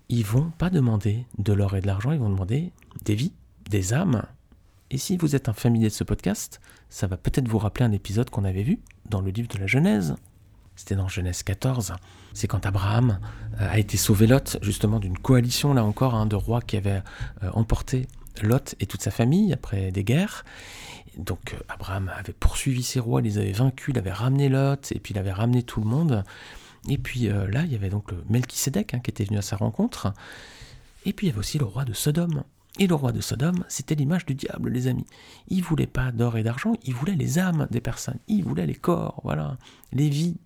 Ils 0.09 0.25
vont 0.25 0.51
pas 0.57 0.71
demander 0.71 1.25
de 1.37 1.53
l'or 1.53 1.75
et 1.75 1.81
de 1.81 1.87
l'argent, 1.87 2.11
ils 2.11 2.19
vont 2.19 2.29
demander 2.29 2.71
des 3.05 3.13
vies, 3.13 3.33
des 3.69 3.93
âmes, 3.93 4.23
et 4.93 4.97
si 4.99 5.17
vous 5.17 5.35
êtes 5.35 5.49
un 5.49 5.53
familier 5.53 5.87
de 5.87 5.93
ce 5.93 6.03
podcast, 6.03 6.61
ça 6.87 7.07
va 7.07 7.17
peut-être 7.17 7.47
vous 7.47 7.57
rappeler 7.57 7.83
un 7.83 7.91
épisode 7.91 8.29
qu'on 8.29 8.43
avait 8.43 8.61
vu 8.61 8.79
dans 9.09 9.21
le 9.21 9.31
livre 9.31 9.47
de 9.47 9.57
la 9.57 9.65
Genèse. 9.65 10.15
C'était 10.75 10.95
dans 10.95 11.07
Genèse 11.07 11.41
14. 11.41 11.93
C'est 12.33 12.47
quand 12.47 12.67
Abraham 12.67 13.19
euh, 13.59 13.71
a 13.71 13.79
été 13.79 13.97
sauvé 13.97 14.27
Lot, 14.27 14.59
justement 14.61 14.99
d'une 14.99 15.17
coalition, 15.17 15.73
là 15.73 15.83
encore, 15.83 16.13
hein, 16.13 16.27
de 16.27 16.35
rois 16.35 16.61
qui 16.61 16.77
avaient 16.77 17.01
euh, 17.41 17.49
emporté 17.53 18.07
Lot 18.43 18.75
et 18.79 18.85
toute 18.85 19.01
sa 19.01 19.09
famille 19.09 19.51
après 19.51 19.91
des 19.91 20.03
guerres. 20.03 20.45
Donc 21.17 21.55
euh, 21.55 21.63
Abraham 21.69 22.11
avait 22.15 22.33
poursuivi 22.33 22.83
ses 22.83 22.99
rois, 22.99 23.19
les 23.19 23.39
avait 23.39 23.51
vaincus, 23.51 23.95
il 23.95 23.97
avait 23.97 24.11
ramené 24.11 24.47
Lot, 24.47 24.91
et 24.91 24.99
puis 24.99 25.15
il 25.15 25.17
avait 25.17 25.33
ramené 25.33 25.63
tout 25.63 25.81
le 25.81 25.87
monde. 25.87 26.23
Et 26.87 26.99
puis 26.99 27.29
là, 27.29 27.63
il 27.63 27.71
y 27.71 27.75
avait 27.75 27.89
donc 27.89 28.11
le 28.11 28.23
Melchisédek 28.29 28.93
hein, 28.93 28.99
qui 28.99 29.09
était 29.09 29.23
venu 29.23 29.39
à 29.39 29.41
sa 29.41 29.55
rencontre. 29.55 30.13
Et 31.05 31.13
puis 31.13 31.25
il 31.25 31.29
y 31.29 31.31
avait 31.31 31.39
aussi 31.39 31.57
le 31.57 31.65
roi 31.65 31.83
de 31.83 31.93
Sodome. 31.93 32.43
Et 32.79 32.87
le 32.87 32.95
roi 32.95 33.11
de 33.11 33.21
Sodome, 33.21 33.63
c'était 33.67 33.93
l'image 33.93 34.25
du 34.25 34.33
diable, 34.33 34.71
les 34.71 34.87
amis. 34.87 35.05
Il 35.47 35.63
voulait 35.63 35.87
pas 35.87 36.11
d'or 36.11 36.37
et 36.37 36.43
d'argent, 36.43 36.73
il 36.83 36.93
voulait 36.95 37.15
les 37.15 37.37
âmes 37.37 37.67
des 37.69 37.81
personnes, 37.81 38.17
il 38.27 38.43
voulait 38.43 38.65
les 38.65 38.75
corps, 38.75 39.21
voilà, 39.23 39.57
les 39.91 40.09
vies. 40.09 40.37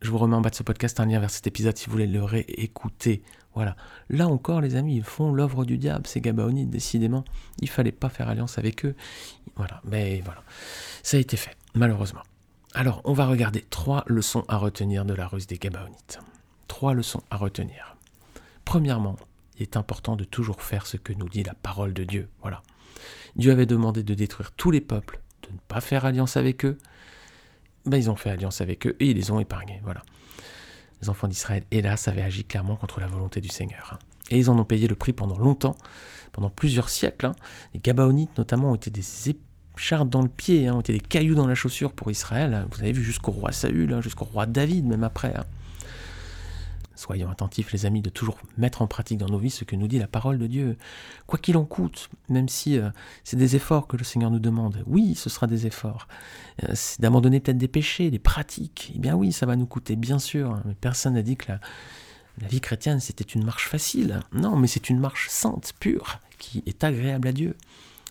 Je 0.00 0.10
vous 0.10 0.18
remets 0.18 0.34
en 0.34 0.40
bas 0.40 0.50
de 0.50 0.56
ce 0.56 0.64
podcast 0.64 0.98
un 0.98 1.06
lien 1.06 1.20
vers 1.20 1.30
cet 1.30 1.46
épisode 1.46 1.76
si 1.76 1.86
vous 1.86 1.92
voulez 1.92 2.08
le 2.08 2.24
réécouter. 2.24 3.22
Voilà. 3.54 3.76
Là 4.10 4.26
encore, 4.26 4.60
les 4.60 4.74
amis, 4.74 4.96
ils 4.96 5.04
font 5.04 5.32
l'œuvre 5.32 5.64
du 5.64 5.78
diable, 5.78 6.08
ces 6.08 6.20
Gabaonites, 6.20 6.70
décidément. 6.70 7.24
Il 7.60 7.68
fallait 7.68 7.92
pas 7.92 8.08
faire 8.08 8.28
alliance 8.28 8.58
avec 8.58 8.84
eux. 8.84 8.96
Voilà, 9.54 9.80
mais 9.84 10.20
voilà. 10.24 10.42
Ça 11.04 11.16
a 11.16 11.20
été 11.20 11.36
fait, 11.36 11.56
malheureusement. 11.74 12.22
Alors, 12.74 13.02
on 13.04 13.12
va 13.12 13.26
regarder 13.26 13.64
trois 13.68 14.02
leçons 14.06 14.44
à 14.48 14.56
retenir 14.56 15.04
de 15.04 15.14
la 15.14 15.28
ruse 15.28 15.46
des 15.46 15.58
Gabaonites. 15.58 16.18
Trois 16.66 16.94
leçons 16.94 17.22
à 17.30 17.36
retenir. 17.36 17.96
Premièrement, 18.64 19.16
est 19.62 19.76
important 19.76 20.16
de 20.16 20.24
toujours 20.24 20.62
faire 20.62 20.86
ce 20.86 20.96
que 20.96 21.12
nous 21.12 21.28
dit 21.28 21.42
la 21.42 21.54
parole 21.54 21.94
de 21.94 22.04
Dieu. 22.04 22.28
Voilà. 22.40 22.62
Dieu 23.36 23.50
avait 23.52 23.66
demandé 23.66 24.02
de 24.02 24.14
détruire 24.14 24.52
tous 24.52 24.70
les 24.70 24.80
peuples, 24.80 25.20
de 25.42 25.52
ne 25.52 25.58
pas 25.68 25.80
faire 25.80 26.04
alliance 26.04 26.36
avec 26.36 26.64
eux. 26.64 26.78
Ben, 27.86 27.96
ils 27.96 28.10
ont 28.10 28.16
fait 28.16 28.30
alliance 28.30 28.60
avec 28.60 28.86
eux 28.86 28.96
et 29.00 29.10
ils 29.10 29.16
les 29.16 29.30
ont 29.30 29.40
épargnés. 29.40 29.80
Voilà. 29.84 30.02
Les 31.00 31.08
enfants 31.08 31.28
d'Israël, 31.28 31.64
hélas, 31.70 32.06
avaient 32.06 32.22
agi 32.22 32.44
clairement 32.44 32.76
contre 32.76 33.00
la 33.00 33.06
volonté 33.06 33.40
du 33.40 33.48
Seigneur. 33.48 33.90
Hein. 33.94 33.98
Et 34.30 34.38
ils 34.38 34.50
en 34.50 34.58
ont 34.58 34.64
payé 34.64 34.86
le 34.86 34.94
prix 34.94 35.12
pendant 35.12 35.38
longtemps, 35.38 35.76
pendant 36.30 36.50
plusieurs 36.50 36.88
siècles. 36.88 37.26
Hein. 37.26 37.34
Les 37.74 37.80
Gabaonites, 37.80 38.38
notamment, 38.38 38.70
ont 38.70 38.76
été 38.76 38.90
des 38.90 39.04
écharpes 39.76 40.08
dans 40.08 40.22
le 40.22 40.28
pied, 40.28 40.68
hein, 40.68 40.74
ont 40.74 40.80
été 40.80 40.92
des 40.92 41.00
cailloux 41.00 41.34
dans 41.34 41.46
la 41.46 41.56
chaussure 41.56 41.92
pour 41.92 42.10
Israël. 42.10 42.66
Vous 42.70 42.80
avez 42.80 42.92
vu 42.92 43.02
jusqu'au 43.02 43.32
roi 43.32 43.50
Saül, 43.50 44.00
jusqu'au 44.00 44.26
roi 44.26 44.46
David, 44.46 44.86
même 44.86 45.02
après 45.02 45.34
Soyons 47.02 47.30
attentifs, 47.30 47.72
les 47.72 47.84
amis, 47.84 48.00
de 48.00 48.10
toujours 48.10 48.38
mettre 48.56 48.80
en 48.80 48.86
pratique 48.86 49.18
dans 49.18 49.26
nos 49.26 49.38
vies 49.38 49.50
ce 49.50 49.64
que 49.64 49.74
nous 49.74 49.88
dit 49.88 49.98
la 49.98 50.06
parole 50.06 50.38
de 50.38 50.46
Dieu. 50.46 50.76
Quoi 51.26 51.36
qu'il 51.36 51.56
en 51.56 51.64
coûte, 51.64 52.08
même 52.28 52.48
si 52.48 52.78
euh, 52.78 52.90
c'est 53.24 53.36
des 53.36 53.56
efforts 53.56 53.88
que 53.88 53.96
le 53.96 54.04
Seigneur 54.04 54.30
nous 54.30 54.38
demande. 54.38 54.84
Oui, 54.86 55.16
ce 55.16 55.28
sera 55.28 55.48
des 55.48 55.66
efforts. 55.66 56.06
Euh, 56.62 56.68
c'est 56.74 57.00
d'abandonner 57.00 57.40
peut-être 57.40 57.58
des 57.58 57.66
péchés, 57.66 58.12
des 58.12 58.20
pratiques. 58.20 58.92
Eh 58.94 59.00
bien 59.00 59.16
oui, 59.16 59.32
ça 59.32 59.46
va 59.46 59.56
nous 59.56 59.66
coûter, 59.66 59.96
bien 59.96 60.20
sûr. 60.20 60.60
Mais 60.64 60.74
personne 60.74 61.14
n'a 61.14 61.22
dit 61.22 61.36
que 61.36 61.50
la 61.50 62.46
vie 62.46 62.60
chrétienne, 62.60 63.00
c'était 63.00 63.24
une 63.24 63.44
marche 63.44 63.66
facile. 63.66 64.20
Non, 64.32 64.54
mais 64.54 64.68
c'est 64.68 64.88
une 64.88 65.00
marche 65.00 65.26
sainte, 65.28 65.72
pure, 65.80 66.20
qui 66.38 66.62
est 66.66 66.84
agréable 66.84 67.26
à 67.26 67.32
Dieu. 67.32 67.56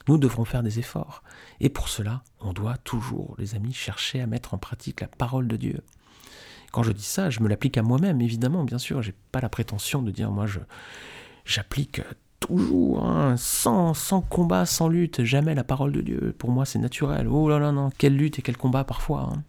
Nous 0.09 0.17
devrons 0.17 0.43
faire 0.43 0.63
des 0.63 0.79
efforts. 0.79 1.23
Et 1.61 1.69
pour 1.69 1.87
cela, 1.87 2.23
on 2.41 2.51
doit 2.51 2.75
toujours, 2.75 3.35
les 3.37 3.55
amis, 3.55 3.71
chercher 3.71 4.19
à 4.19 4.27
mettre 4.27 4.53
en 4.53 4.57
pratique 4.57 4.99
la 4.99 5.07
parole 5.07 5.47
de 5.47 5.55
Dieu. 5.55 5.81
Quand 6.71 6.83
je 6.83 6.91
dis 6.91 7.03
ça, 7.03 7.29
je 7.29 7.41
me 7.41 7.49
l'applique 7.49 7.77
à 7.77 7.83
moi-même, 7.83 8.21
évidemment, 8.21 8.63
bien 8.63 8.77
sûr. 8.77 9.01
J'ai 9.01 9.13
pas 9.31 9.41
la 9.41 9.49
prétention 9.49 10.01
de 10.01 10.11
dire, 10.11 10.31
moi, 10.31 10.45
je, 10.45 10.59
j'applique 11.45 12.01
toujours, 12.39 13.05
hein, 13.05 13.35
sans, 13.37 13.93
sans 13.93 14.21
combat, 14.21 14.65
sans 14.65 14.87
lutte, 14.87 15.23
jamais 15.23 15.55
la 15.55 15.63
parole 15.63 15.91
de 15.91 16.01
Dieu. 16.01 16.35
Pour 16.37 16.49
moi, 16.49 16.65
c'est 16.65 16.79
naturel. 16.79 17.27
Oh 17.27 17.49
là 17.49 17.59
là, 17.59 17.71
non, 17.71 17.89
quelle 17.97 18.15
lutte 18.15 18.39
et 18.39 18.41
quel 18.41 18.57
combat 18.57 18.83
parfois. 18.83 19.29
Hein. 19.31 19.43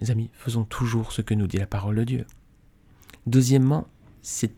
Les 0.00 0.10
amis, 0.10 0.30
faisons 0.34 0.64
toujours 0.64 1.12
ce 1.12 1.22
que 1.22 1.34
nous 1.34 1.46
dit 1.46 1.58
la 1.58 1.66
parole 1.66 1.96
de 1.96 2.04
Dieu. 2.04 2.26
Deuxièmement, 3.26 3.86
c'est 4.20 4.52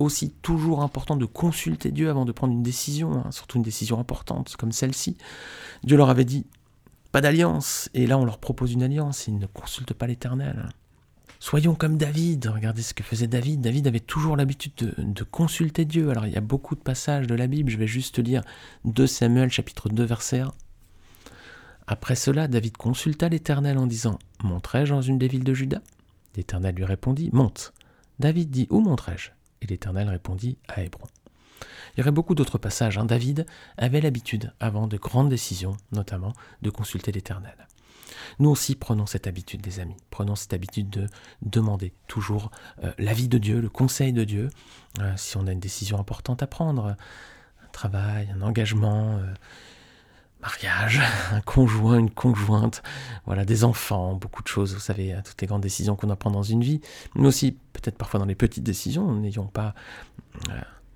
aussi 0.00 0.30
toujours 0.42 0.82
important 0.82 1.16
de 1.16 1.26
consulter 1.26 1.92
Dieu 1.92 2.10
avant 2.10 2.24
de 2.24 2.32
prendre 2.32 2.52
une 2.52 2.62
décision, 2.62 3.12
hein, 3.24 3.30
surtout 3.30 3.58
une 3.58 3.62
décision 3.62 4.00
importante 4.00 4.56
comme 4.56 4.72
celle-ci. 4.72 5.16
Dieu 5.84 5.96
leur 5.96 6.10
avait 6.10 6.24
dit 6.24 6.46
pas 7.12 7.20
d'alliance, 7.20 7.90
et 7.94 8.06
là 8.06 8.18
on 8.18 8.24
leur 8.24 8.38
propose 8.38 8.72
une 8.72 8.82
alliance, 8.82 9.26
ils 9.28 9.38
ne 9.38 9.46
consultent 9.46 9.94
pas 9.94 10.06
l'Éternel. 10.06 10.70
Soyons 11.42 11.74
comme 11.74 11.96
David, 11.96 12.46
regardez 12.52 12.82
ce 12.82 12.92
que 12.92 13.02
faisait 13.02 13.26
David. 13.26 13.62
David 13.62 13.86
avait 13.86 13.98
toujours 13.98 14.36
l'habitude 14.36 14.74
de, 14.98 15.24
consulter 15.24 15.86
Dieu. 15.86 16.10
Alors 16.10 16.26
il 16.26 16.34
y 16.34 16.36
a 16.36 16.42
beaucoup 16.42 16.74
de 16.74 16.80
passages 16.80 17.26
de 17.26 17.34
la 17.34 17.46
Bible, 17.46 17.70
je 17.70 17.78
vais 17.78 17.86
juste 17.86 18.18
lire 18.18 18.42
2 18.84 19.06
Samuel 19.06 19.50
chapitre 19.50 19.88
2 19.88 20.04
verset 20.04 20.40
1. 20.40 20.52
Après 21.86 22.14
cela, 22.14 22.46
David 22.46 22.76
consulta 22.76 23.30
l'Éternel 23.30 23.78
en 23.78 23.86
disant 23.86 24.18
Monterai-je 24.44 24.92
dans 24.92 25.00
une 25.00 25.16
des 25.16 25.28
villes 25.28 25.42
de 25.42 25.54
Juda? 25.54 25.80
L'Éternel 26.36 26.74
lui 26.74 26.84
répondit 26.84 27.30
Monte. 27.32 27.72
David 28.18 28.50
dit 28.50 28.66
Où 28.68 28.80
monterai-je 28.80 29.30
Et 29.62 29.66
l'Éternel 29.66 30.10
répondit 30.10 30.58
À 30.68 30.82
Hébron. 30.82 31.08
Il 31.96 32.00
y 32.00 32.02
aurait 32.02 32.12
beaucoup 32.12 32.34
d'autres 32.34 32.58
passages. 32.58 32.98
Hein. 32.98 33.06
David 33.06 33.46
avait 33.78 34.02
l'habitude, 34.02 34.52
avant 34.60 34.86
de 34.86 34.98
grandes 34.98 35.30
décisions 35.30 35.78
notamment, 35.90 36.34
de 36.60 36.68
consulter 36.68 37.12
l'Éternel. 37.12 37.66
Nous 38.38 38.50
aussi 38.50 38.74
prenons 38.74 39.06
cette 39.06 39.26
habitude, 39.26 39.60
des 39.60 39.80
amis. 39.80 39.96
Prenons 40.10 40.36
cette 40.36 40.52
habitude 40.52 40.90
de 40.90 41.06
demander 41.42 41.92
toujours 42.06 42.50
euh, 42.84 42.92
l'avis 42.98 43.28
de 43.28 43.38
Dieu, 43.38 43.60
le 43.60 43.68
conseil 43.68 44.12
de 44.12 44.24
Dieu, 44.24 44.50
euh, 45.00 45.12
si 45.16 45.36
on 45.36 45.46
a 45.46 45.52
une 45.52 45.60
décision 45.60 45.98
importante 45.98 46.42
à 46.42 46.46
prendre, 46.46 46.86
un 46.86 47.68
travail, 47.72 48.28
un 48.34 48.42
engagement, 48.42 49.16
euh, 49.16 49.34
mariage, 50.42 51.00
un 51.32 51.40
conjoint, 51.40 51.98
une 51.98 52.10
conjointe, 52.10 52.82
voilà, 53.26 53.44
des 53.44 53.64
enfants, 53.64 54.14
beaucoup 54.14 54.42
de 54.42 54.48
choses, 54.48 54.74
vous 54.74 54.80
savez, 54.80 55.12
hein, 55.12 55.22
toutes 55.24 55.40
les 55.40 55.46
grandes 55.46 55.62
décisions 55.62 55.96
qu'on 55.96 56.14
prendre 56.16 56.36
dans 56.36 56.42
une 56.42 56.62
vie, 56.62 56.80
mais 57.14 57.26
aussi 57.26 57.52
peut-être 57.72 57.96
parfois 57.96 58.20
dans 58.20 58.26
les 58.26 58.34
petites 58.34 58.64
décisions, 58.64 59.14
n'ayons 59.14 59.46
pas 59.46 59.74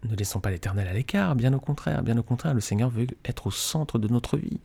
ne 0.08 0.16
laissons 0.16 0.40
pas 0.40 0.50
l'Éternel 0.50 0.88
à 0.88 0.92
l'écart, 0.92 1.34
bien 1.34 1.52
au 1.52 1.61
contraire, 1.61 2.02
bien 2.02 2.16
au 2.18 2.23
contraire, 2.23 2.54
le 2.54 2.61
Seigneur 2.61 2.90
veut 2.90 3.06
être 3.25 3.46
au 3.46 3.50
centre 3.50 3.99
de 3.99 4.08
notre 4.08 4.37
vie. 4.37 4.61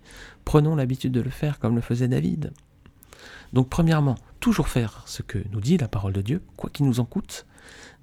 Prenons 0.46 0.76
l'habitude 0.76 1.12
de 1.12 1.22
le 1.22 1.30
faire 1.30 1.60
comme 1.60 1.76
le 1.76 1.82
faisait 1.82 2.08
David. 2.08 2.52
Donc 3.54 3.70
premièrement, 3.70 4.16
toujours 4.40 4.68
faire 4.68 5.04
ce 5.06 5.22
que 5.22 5.40
nous 5.52 5.62
dit 5.62 5.78
la 5.78 5.88
parole 5.88 6.14
de 6.14 6.22
Dieu, 6.22 6.42
quoi 6.56 6.70
qu'il 6.70 6.86
nous 6.86 7.00
en 7.00 7.06
coûte. 7.06 7.46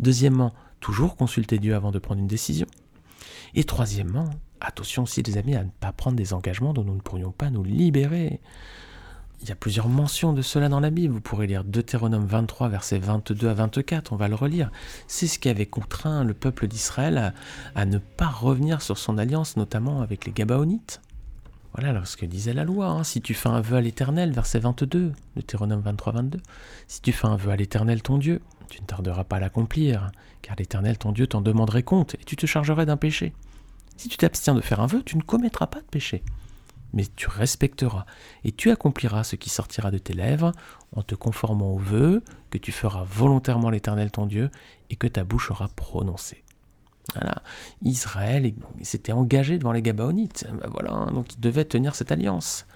Deuxièmement, 0.00 0.52
toujours 0.80 1.16
consulter 1.16 1.58
Dieu 1.58 1.74
avant 1.74 1.90
de 1.90 1.98
prendre 1.98 2.20
une 2.20 2.26
décision. 2.26 2.66
Et 3.54 3.64
troisièmement, 3.64 4.30
attention 4.60 5.04
aussi 5.04 5.22
les 5.22 5.38
amis 5.38 5.54
à 5.54 5.64
ne 5.64 5.70
pas 5.70 5.92
prendre 5.92 6.16
des 6.16 6.32
engagements 6.32 6.72
dont 6.72 6.84
nous 6.84 6.94
ne 6.94 7.00
pourrions 7.00 7.32
pas 7.32 7.50
nous 7.50 7.64
libérer. 7.64 8.40
Il 9.42 9.48
y 9.48 9.52
a 9.52 9.54
plusieurs 9.54 9.88
mentions 9.88 10.32
de 10.32 10.42
cela 10.42 10.68
dans 10.68 10.80
la 10.80 10.90
Bible. 10.90 11.12
Vous 11.12 11.20
pourrez 11.20 11.46
lire 11.46 11.62
Deutéronome 11.62 12.26
23, 12.26 12.68
versets 12.68 12.98
22 12.98 13.48
à 13.48 13.54
24, 13.54 14.12
on 14.12 14.16
va 14.16 14.28
le 14.28 14.34
relire. 14.34 14.70
C'est 15.08 15.26
ce 15.26 15.38
qui 15.38 15.48
avait 15.48 15.66
contraint 15.66 16.24
le 16.24 16.34
peuple 16.34 16.66
d'Israël 16.66 17.34
à, 17.74 17.84
ne 17.84 17.98
pas 17.98 18.28
revenir 18.28 18.82
sur 18.82 18.98
son 18.98 19.18
alliance, 19.18 19.56
notamment 19.56 20.00
avec 20.00 20.24
les 20.24 20.32
Gabaonites. 20.32 21.00
Voilà 21.74 22.02
ce 22.06 22.16
que 22.16 22.24
disait 22.24 22.54
la 22.54 22.64
loi. 22.64 22.86
Hein. 22.86 23.04
Si 23.04 23.20
tu 23.20 23.34
fais 23.34 23.50
un 23.50 23.60
vœu 23.60 23.76
à 23.76 23.80
l'Éternel, 23.82 24.32
verset 24.32 24.58
22, 24.58 25.12
Deutéronome 25.36 25.80
23, 25.80 26.14
22. 26.14 26.40
Si 26.88 27.02
tu 27.02 27.12
fais 27.12 27.26
un 27.26 27.36
vœu 27.36 27.50
à 27.50 27.56
l'Éternel 27.56 28.02
ton 28.02 28.16
Dieu, 28.16 28.40
tu 28.70 28.80
ne 28.80 28.86
tarderas 28.86 29.24
pas 29.24 29.36
à 29.36 29.40
l'accomplir, 29.40 30.10
car 30.40 30.56
l'Éternel 30.58 30.96
ton 30.96 31.12
Dieu 31.12 31.26
t'en 31.26 31.42
demanderait 31.42 31.82
compte, 31.82 32.14
et 32.14 32.24
tu 32.24 32.36
te 32.36 32.46
chargerais 32.46 32.86
d'un 32.86 32.96
péché. 32.96 33.34
Si 33.98 34.08
tu 34.08 34.16
t'abstiens 34.16 34.54
de 34.54 34.62
faire 34.62 34.80
un 34.80 34.86
vœu, 34.86 35.02
tu 35.04 35.18
ne 35.18 35.22
commettras 35.22 35.66
pas 35.66 35.80
de 35.80 35.86
péché 35.86 36.22
mais 36.96 37.04
tu 37.14 37.28
respecteras 37.28 38.06
et 38.42 38.50
tu 38.50 38.70
accompliras 38.70 39.22
ce 39.22 39.36
qui 39.36 39.50
sortira 39.50 39.90
de 39.90 39.98
tes 39.98 40.14
lèvres 40.14 40.52
en 40.96 41.02
te 41.02 41.14
conformant 41.14 41.74
au 41.74 41.78
vœu 41.78 42.22
que 42.50 42.58
tu 42.58 42.72
feras 42.72 43.04
volontairement 43.04 43.70
l'Éternel 43.70 44.10
ton 44.10 44.26
Dieu 44.26 44.50
et 44.90 44.96
que 44.96 45.06
ta 45.06 45.22
bouche 45.22 45.50
aura 45.50 45.68
prononcé. 45.68 46.42
Voilà. 47.14 47.42
Israël 47.82 48.52
s'était 48.82 49.12
engagé 49.12 49.58
devant 49.58 49.72
les 49.72 49.82
Gabaonites. 49.82 50.46
Ben 50.50 50.68
voilà, 50.70 51.06
donc 51.12 51.34
il 51.34 51.40
devait 51.40 51.66
tenir 51.66 51.94
cette 51.94 52.10
alliance. 52.10 52.66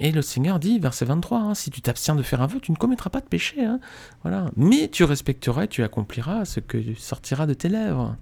Et 0.00 0.12
le 0.12 0.22
Seigneur 0.22 0.58
dit, 0.58 0.78
verset 0.78 1.04
23, 1.04 1.38
hein, 1.38 1.54
si 1.54 1.70
tu 1.70 1.80
t'abstiens 1.82 2.14
de 2.14 2.22
faire 2.22 2.40
un 2.40 2.46
vœu, 2.46 2.60
tu 2.60 2.70
ne 2.70 2.76
commettras 2.76 3.10
pas 3.10 3.20
de 3.20 3.26
péché. 3.26 3.64
Hein. 3.64 3.80
voilà. 4.22 4.46
Mais 4.56 4.88
tu 4.88 5.04
respecteras 5.04 5.64
et 5.64 5.68
tu 5.68 5.82
accompliras 5.82 6.44
ce 6.44 6.60
que 6.60 6.78
sortira 6.96 7.46
de 7.46 7.54
tes 7.54 7.68
lèvres. 7.68 8.16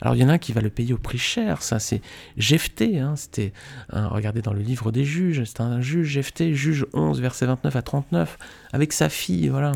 Alors 0.00 0.16
il 0.16 0.20
y 0.20 0.24
en 0.24 0.28
a 0.28 0.32
un 0.32 0.38
qui 0.38 0.52
va 0.52 0.60
le 0.60 0.70
payer 0.70 0.92
au 0.92 0.98
prix 0.98 1.18
cher, 1.18 1.62
ça 1.62 1.78
c'est 1.78 2.02
Jephthé, 2.36 2.98
hein, 2.98 3.14
c'était, 3.16 3.52
regardez 3.90 4.42
dans 4.42 4.52
le 4.52 4.60
livre 4.60 4.92
des 4.92 5.04
juges, 5.04 5.42
c'est 5.44 5.60
un 5.60 5.80
juge 5.80 6.08
Jephthé, 6.08 6.52
juge 6.52 6.84
11, 6.92 7.20
verset 7.20 7.46
29 7.46 7.76
à 7.76 7.80
39, 7.80 8.38
avec 8.72 8.92
sa 8.92 9.08
fille, 9.08 9.48
voilà. 9.48 9.72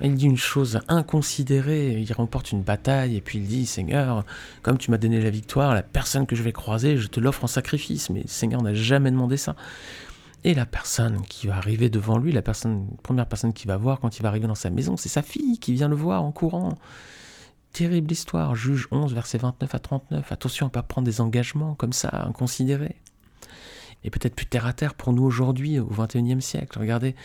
Il 0.00 0.14
dit 0.14 0.26
une 0.26 0.36
chose 0.36 0.80
inconsidérée, 0.86 1.98
il 1.98 2.12
remporte 2.12 2.52
une 2.52 2.62
bataille 2.62 3.16
et 3.16 3.20
puis 3.20 3.38
il 3.38 3.46
dit 3.46 3.66
Seigneur, 3.66 4.24
comme 4.62 4.78
tu 4.78 4.92
m'as 4.92 4.96
donné 4.96 5.20
la 5.20 5.30
victoire, 5.30 5.74
la 5.74 5.82
personne 5.82 6.24
que 6.24 6.36
je 6.36 6.42
vais 6.44 6.52
croiser, 6.52 6.96
je 6.96 7.08
te 7.08 7.18
l'offre 7.18 7.42
en 7.42 7.48
sacrifice. 7.48 8.08
Mais 8.08 8.22
Seigneur 8.26 8.62
n'a 8.62 8.74
jamais 8.74 9.10
demandé 9.10 9.36
ça. 9.36 9.56
Et 10.44 10.54
la 10.54 10.66
personne 10.66 11.22
qui 11.22 11.48
va 11.48 11.56
arriver 11.56 11.90
devant 11.90 12.18
lui, 12.18 12.32
la 12.32 12.42
première 12.42 13.26
personne 13.26 13.52
qui 13.52 13.66
va 13.66 13.76
voir 13.76 14.00
quand 14.00 14.18
il 14.18 14.22
va 14.22 14.28
arriver 14.28 14.46
dans 14.46 14.54
sa 14.54 14.70
maison, 14.70 14.96
c'est 14.96 15.08
sa 15.08 15.22
fille 15.22 15.58
qui 15.58 15.72
vient 15.72 15.88
le 15.88 15.96
voir 15.96 16.22
en 16.22 16.32
courant. 16.32 16.78
Terrible 17.72 18.10
histoire, 18.10 18.54
juge 18.54 18.88
11, 18.90 19.12
versets 19.14 19.38
29 19.38 19.74
à 19.74 19.78
39. 19.78 20.32
Attention 20.32 20.66
à 20.66 20.68
ne 20.68 20.72
pas 20.72 20.82
prendre 20.82 21.06
des 21.06 21.20
engagements 21.20 21.74
comme 21.74 21.92
ça, 21.92 22.24
inconsidérés. 22.26 22.96
Et 24.04 24.10
peut-être 24.10 24.36
plus 24.36 24.46
terre 24.46 24.66
à 24.66 24.72
terre 24.72 24.94
pour 24.94 25.12
nous 25.12 25.24
aujourd'hui, 25.24 25.80
au 25.80 25.86
XXIe 25.86 26.40
siècle. 26.40 26.78
Regardez, 26.78 27.16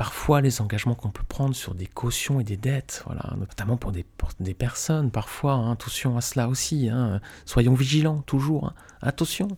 parfois 0.00 0.40
les 0.40 0.62
engagements 0.62 0.94
qu'on 0.94 1.10
peut 1.10 1.26
prendre 1.28 1.54
sur 1.54 1.74
des 1.74 1.84
cautions 1.84 2.40
et 2.40 2.42
des 2.42 2.56
dettes, 2.56 3.02
voilà, 3.04 3.34
notamment 3.36 3.76
pour 3.76 3.92
des, 3.92 4.54
personnes, 4.54 5.10
parfois, 5.10 5.52
hein, 5.52 5.72
attention 5.72 6.16
à 6.16 6.22
cela 6.22 6.48
aussi, 6.48 6.88
hein. 6.88 7.20
soyons 7.44 7.74
vigilants 7.74 8.22
toujours, 8.22 8.68
hein. 8.68 8.74
attention, 9.02 9.48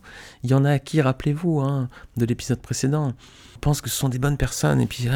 il 0.43 0.49
y 0.49 0.53
en 0.53 0.65
a 0.65 0.79
qui, 0.79 0.99
rappelez-vous, 0.99 1.63
de 2.17 2.25
l'épisode 2.25 2.59
précédent, 2.59 3.13
pensent 3.61 3.79
que 3.79 3.89
ce 3.89 3.95
sont 3.95 4.09
des 4.09 4.19
bonnes 4.19 4.35
personnes, 4.35 4.81
et 4.81 4.85
puis 4.85 5.07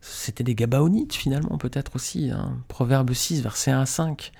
c'était 0.00 0.42
des 0.42 0.56
Gabaonites 0.56 1.14
finalement 1.14 1.56
peut-être 1.56 1.94
aussi. 1.94 2.32
Proverbe 2.66 3.12
6, 3.12 3.40
verset 3.40 3.70
1 3.70 3.82
à 3.82 3.86
5. 3.86 4.32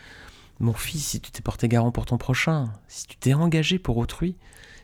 Mon 0.59 0.73
fils, 0.73 1.07
si 1.07 1.21
tu 1.21 1.31
t'es 1.31 1.41
porté 1.41 1.69
garant 1.69 1.93
pour 1.93 2.05
ton 2.05 2.19
prochain, 2.19 2.73
si 2.89 3.07
tu 3.07 3.17
t'es 3.17 3.33
engagé 3.33 3.79
pour 3.79 3.97
autrui, 3.99 4.35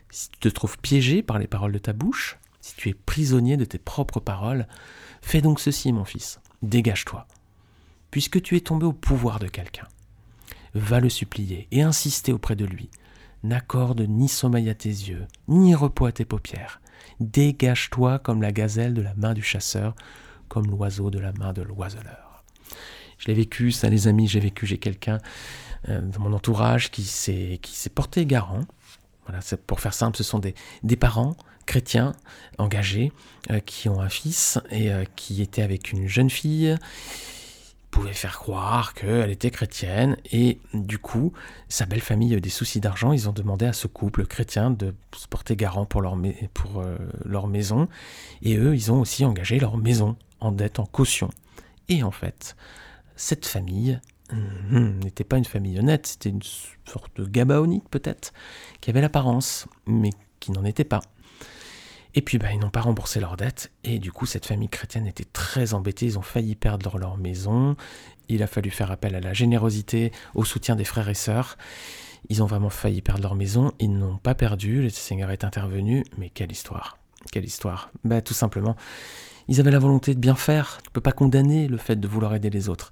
si 0.09 0.29
tu 0.29 0.39
te 0.39 0.47
trouves 0.47 0.77
piégé 0.77 1.21
par 1.21 1.37
les 1.37 1.47
paroles 1.47 1.73
de 1.73 1.79
ta 1.79 1.91
bouche, 1.91 2.39
si 2.61 2.75
tu 2.75 2.89
es 2.89 2.93
prisonnier 2.93 3.57
de 3.57 3.65
tes 3.65 3.79
propres 3.79 4.19
paroles, 4.19 4.67
fais 5.21 5.41
donc 5.41 5.59
ceci, 5.59 5.91
mon 5.91 6.05
fils, 6.05 6.39
dégage-toi. 6.61 7.27
Puisque 8.11 8.41
tu 8.41 8.55
es 8.55 8.61
tombé 8.61 8.85
au 8.85 8.93
pouvoir 8.93 9.39
de 9.39 9.47
quelqu'un, 9.47 9.87
va 10.73 10.99
le 10.99 11.09
supplier 11.09 11.67
et 11.71 11.81
insister 11.81 12.31
auprès 12.31 12.55
de 12.55 12.65
lui. 12.65 12.89
N'accorde 13.43 14.01
ni 14.01 14.27
sommeil 14.27 14.69
à 14.69 14.75
tes 14.75 14.89
yeux, 14.89 15.25
ni 15.47 15.73
repos 15.73 16.05
à 16.05 16.11
tes 16.11 16.25
paupières. 16.25 16.79
Dégage-toi 17.19 18.19
comme 18.19 18.41
la 18.41 18.51
gazelle 18.51 18.93
de 18.93 19.01
la 19.01 19.15
main 19.15 19.33
du 19.33 19.41
chasseur, 19.41 19.95
comme 20.47 20.67
l'oiseau 20.67 21.09
de 21.09 21.19
la 21.19 21.33
main 21.33 21.53
de 21.53 21.63
l'oiseleur. 21.63 22.43
Je 23.17 23.27
l'ai 23.27 23.33
vécu, 23.33 23.71
ça 23.71 23.89
les 23.89 24.07
amis, 24.07 24.27
j'ai 24.27 24.39
vécu, 24.39 24.65
j'ai 24.65 24.77
quelqu'un 24.77 25.19
euh, 25.89 26.01
dans 26.01 26.19
mon 26.19 26.33
entourage 26.33 26.91
qui 26.91 27.03
s'est, 27.03 27.59
porté 27.93 28.25
garant. 28.25 28.61
Voilà, 29.25 29.39
pour 29.65 29.79
faire 29.79 29.93
simple, 29.93 30.17
ce 30.17 30.23
sont 30.23 30.39
des 30.39 30.95
parents 30.95 31.35
chrétiens 31.71 32.11
engagés 32.57 33.13
euh, 33.49 33.59
qui 33.59 33.87
ont 33.87 34.01
un 34.01 34.09
fils 34.09 34.59
et 34.71 34.91
euh, 34.91 35.05
qui 35.15 35.41
était 35.41 35.61
avec 35.61 35.91
une 35.93 36.07
jeune 36.07 36.29
fille 36.29 36.75
pouvait 37.91 38.13
faire 38.13 38.39
croire 38.39 38.93
qu'elle 38.93 39.31
était 39.31 39.51
chrétienne 39.51 40.17
et 40.31 40.59
du 40.73 40.97
coup 40.97 41.33
sa 41.69 41.85
belle 41.85 42.01
famille 42.01 42.33
a 42.33 42.37
eu 42.37 42.41
des 42.41 42.49
soucis 42.49 42.79
d'argent 42.79 43.13
ils 43.13 43.27
ont 43.27 43.33
demandé 43.33 43.65
à 43.65 43.73
ce 43.73 43.87
couple 43.87 44.25
chrétien 44.25 44.71
de 44.71 44.93
se 45.15 45.27
porter 45.27 45.55
garant 45.55 45.85
pour 45.85 46.01
leur, 46.01 46.17
pour, 46.53 46.83
leur 47.25 47.47
maison 47.47 47.87
et 48.41 48.57
eux 48.57 48.75
ils 48.75 48.91
ont 48.91 49.01
aussi 49.01 49.23
engagé 49.25 49.59
leur 49.59 49.77
maison 49.77 50.15
en 50.41 50.51
dette, 50.51 50.79
en 50.79 50.85
caution. 50.85 51.29
Et 51.87 52.03
en 52.03 52.11
fait, 52.11 52.57
cette 53.15 53.45
famille 53.45 53.99
hum, 54.31 54.99
n'était 54.99 55.23
pas 55.23 55.37
une 55.37 55.45
famille 55.45 55.79
honnête, 55.79 56.07
c'était 56.07 56.29
une 56.29 56.41
sorte 56.85 57.15
de 57.15 57.25
gabaonite 57.25 57.87
peut-être, 57.89 58.33
qui 58.81 58.89
avait 58.89 59.01
l'apparence, 59.01 59.67
mais 59.85 60.09
qui 60.39 60.51
n'en 60.51 60.65
était 60.65 60.83
pas. 60.83 61.01
Et 62.13 62.21
puis 62.21 62.37
bah, 62.37 62.51
ils 62.53 62.59
n'ont 62.59 62.69
pas 62.69 62.81
remboursé 62.81 63.19
leurs 63.19 63.37
dettes, 63.37 63.71
et 63.83 63.99
du 63.99 64.11
coup 64.11 64.25
cette 64.25 64.45
famille 64.45 64.69
chrétienne 64.69 65.07
était 65.07 65.25
très 65.25 65.73
embêtée, 65.73 66.05
ils 66.05 66.19
ont 66.19 66.23
failli 66.23 66.55
perdre 66.55 66.97
leur 66.97 67.17
maison, 67.17 67.75
il 68.27 68.43
a 68.43 68.47
fallu 68.47 68.69
faire 68.69 68.91
appel 68.91 69.15
à 69.15 69.21
la 69.21 69.33
générosité, 69.33 70.11
au 70.35 70.43
soutien 70.43 70.75
des 70.75 70.83
frères 70.83 71.09
et 71.09 71.13
sœurs, 71.13 71.57
ils 72.29 72.43
ont 72.43 72.47
vraiment 72.47 72.69
failli 72.69 73.01
perdre 73.01 73.23
leur 73.23 73.35
maison, 73.35 73.71
ils 73.79 73.91
n'ont 73.91 74.17
pas 74.17 74.35
perdu, 74.35 74.81
le 74.81 74.89
Seigneur 74.89 75.31
est 75.31 75.43
intervenu, 75.43 76.03
mais 76.17 76.29
quelle 76.29 76.51
histoire 76.51 77.00
Quelle 77.31 77.45
histoire 77.45 77.91
Bah 78.03 78.21
tout 78.21 78.33
simplement, 78.33 78.75
ils 79.47 79.59
avaient 79.59 79.71
la 79.71 79.79
volonté 79.79 80.13
de 80.13 80.19
bien 80.19 80.35
faire. 80.35 80.79
Tu 80.81 80.89
ne 80.89 80.93
peux 80.93 81.01
pas 81.01 81.11
condamner 81.11 81.67
le 81.67 81.77
fait 81.77 81.99
de 81.99 82.07
vouloir 82.07 82.33
aider 82.33 82.49
les 82.49 82.69
autres. 82.69 82.91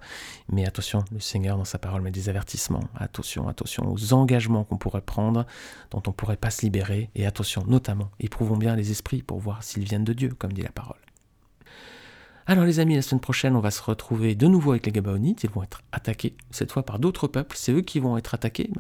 Mais 0.52 0.66
attention, 0.66 1.04
le 1.12 1.20
Seigneur 1.20 1.58
dans 1.58 1.66
sa 1.66 1.78
parole 1.78 2.02
met 2.02 2.12
des 2.12 2.30
avertissements. 2.30 2.84
Attention, 2.96 3.48
attention 3.48 3.92
aux 3.92 4.14
engagements 4.14 4.64
qu'on 4.64 4.78
pourrait 4.78 5.02
prendre, 5.02 5.46
dont 5.92 6.02
on 6.06 6.10
ne 6.10 6.16
pourrait 6.16 6.38
pas 6.38 6.50
se 6.50 6.62
libérer. 6.62 7.10
Et 7.16 7.26
attention, 7.26 7.64
notamment, 7.68 8.12
éprouvons 8.20 8.58
bien 8.58 8.76
les 8.76 8.92
esprits 8.92 9.22
pour 9.22 9.40
voir 9.40 9.64
s'ils 9.64 9.84
viennent 9.84 10.04
de 10.04 10.14
Dieu, 10.14 10.34
comme 10.38 10.54
dit 10.54 10.62
la 10.62 10.72
parole. 10.72 10.98
Alors 12.46 12.66
les 12.66 12.80
amis, 12.80 12.96
la 12.96 13.04
semaine 13.04 13.22
prochaine, 13.22 13.56
on 13.56 13.60
va 13.60 13.70
se 13.70 13.84
retrouver 13.84 14.34
de 14.34 14.48
nouveau 14.48 14.72
avec 14.72 14.88
les 14.88 14.92
Gabaonites. 14.92 15.44
Ils 15.44 15.52
vont 15.52 15.62
être 15.62 15.84
attaqués, 15.92 16.36
cette 16.50 16.72
fois 16.72 16.84
par 16.84 16.98
d'autres 16.98 17.28
peuples. 17.28 17.56
C'est 17.56 17.72
eux 17.72 17.82
qui 17.82 18.00
vont 18.00 18.18
être 18.18 18.34
attaqués. 18.34 18.72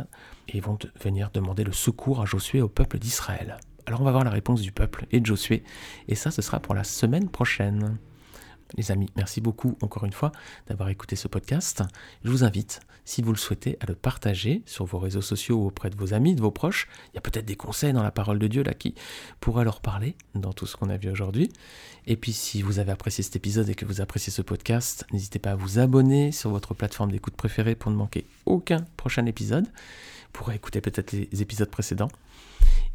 Et 0.48 0.58
ils 0.58 0.64
vont 0.64 0.80
venir 1.00 1.30
demander 1.32 1.64
le 1.64 1.72
secours 1.72 2.20
à 2.20 2.26
Josué 2.26 2.62
au 2.62 2.68
peuple 2.68 2.98
d'Israël. 2.98 3.60
Alors 3.90 4.02
on 4.02 4.04
va 4.04 4.12
voir 4.12 4.24
la 4.24 4.30
réponse 4.30 4.62
du 4.62 4.72
peuple 4.72 5.08
et 5.12 5.20
de 5.20 5.26
Josué. 5.26 5.64
Et 6.08 6.14
ça, 6.14 6.30
ce 6.30 6.44
sera 6.44 6.60
pour 6.60 6.76
la 6.76 6.84
semaine 6.84 7.28
prochaine. 7.28 7.98
Les 8.78 8.92
amis, 8.92 9.10
merci 9.16 9.42
beaucoup 9.42 9.80
encore 9.82 10.06
une 10.06 10.14
fois 10.14 10.32
d'avoir 10.68 10.90
écouté 10.90 11.16
ce 11.16 11.28
podcast. 11.28 11.82
Je 12.24 12.30
vous 12.30 12.44
invite, 12.44 12.82
si 13.04 13.24
vous 13.24 13.32
le 13.32 13.38
souhaitez, 13.40 13.80
à 13.80 13.88
le 13.88 13.96
partager 13.96 14.62
sur 14.68 14.86
vos 14.86 15.00
réseaux 15.00 15.24
sociaux 15.24 15.58
ou 15.58 15.66
auprès 15.66 15.90
de 15.90 15.96
vos 15.96 16.14
amis, 16.14 16.36
de 16.36 16.42
vos 16.42 16.52
proches. 16.52 16.88
Il 17.12 17.16
y 17.16 17.18
a 17.18 17.22
peut-être 17.22 17.48
des 17.48 17.56
conseils 17.56 17.92
dans 17.92 18.04
la 18.04 18.12
parole 18.12 18.38
de 18.38 18.46
Dieu 18.46 18.62
là 18.62 18.76
qui 18.76 18.94
pourraient 19.40 19.66
leur 19.66 19.82
parler 19.82 20.16
dans 20.36 20.54
tout 20.54 20.68
ce 20.68 20.78
qu'on 20.78 20.92
a 20.92 20.98
vu 20.98 21.10
aujourd'hui. 21.10 21.52
Et 22.06 22.16
puis 22.16 22.32
si 22.32 22.62
vous 22.62 22.78
avez 22.78 22.92
apprécié 22.92 23.24
cet 23.24 23.38
épisode 23.38 23.70
et 23.70 23.74
que 23.74 23.86
vous 23.86 24.02
appréciez 24.02 24.32
ce 24.32 24.44
podcast, 24.44 25.08
n'hésitez 25.12 25.40
pas 25.40 25.54
à 25.54 25.56
vous 25.56 25.80
abonner 25.80 26.32
sur 26.32 26.52
votre 26.52 26.76
plateforme 26.76 27.12
d'écoute 27.12 27.36
préférée 27.36 27.74
pour 27.74 27.90
ne 27.90 27.96
manquer 27.96 28.28
aucun 28.46 28.86
prochain 28.98 29.26
épisode, 29.26 29.66
pour 30.32 30.52
écouter 30.52 30.80
peut-être 30.80 31.12
les 31.12 31.42
épisodes 31.42 31.72
précédents. 31.72 32.12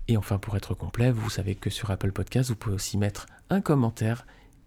Et 0.08 0.16
enfin, 0.16 0.38
pour 0.38 0.56
être 0.56 0.74
complet, 0.74 1.10
vous 1.10 1.30
savez 1.30 1.54
que 1.54 1.70
sur 1.70 1.90
Apple 1.90 2.12
Podcast, 2.12 2.50
vous 2.50 2.56
pouvez 2.56 2.74
aussi 2.74 2.98
mettre 2.98 3.26
un 3.50 3.60
commentaire 3.60 4.26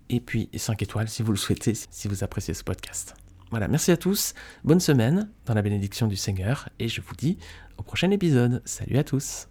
et 0.09 0.19
puis 0.19 0.49
5 0.55 0.81
étoiles 0.81 1.09
si 1.09 1.21
vous 1.21 1.31
le 1.31 1.37
souhaitez, 1.37 1.73
si 1.75 2.07
vous 2.07 2.23
appréciez 2.23 2.53
ce 2.53 2.63
podcast. 2.63 3.15
Voilà, 3.49 3.67
merci 3.67 3.91
à 3.91 3.97
tous, 3.97 4.33
bonne 4.63 4.79
semaine 4.79 5.29
dans 5.45 5.53
la 5.53 5.61
bénédiction 5.61 6.07
du 6.07 6.17
Seigneur 6.17 6.69
et 6.79 6.89
je 6.89 7.01
vous 7.01 7.15
dis 7.15 7.37
au 7.77 7.83
prochain 7.83 8.11
épisode. 8.11 8.61
Salut 8.65 8.97
à 8.97 9.03
tous. 9.03 9.47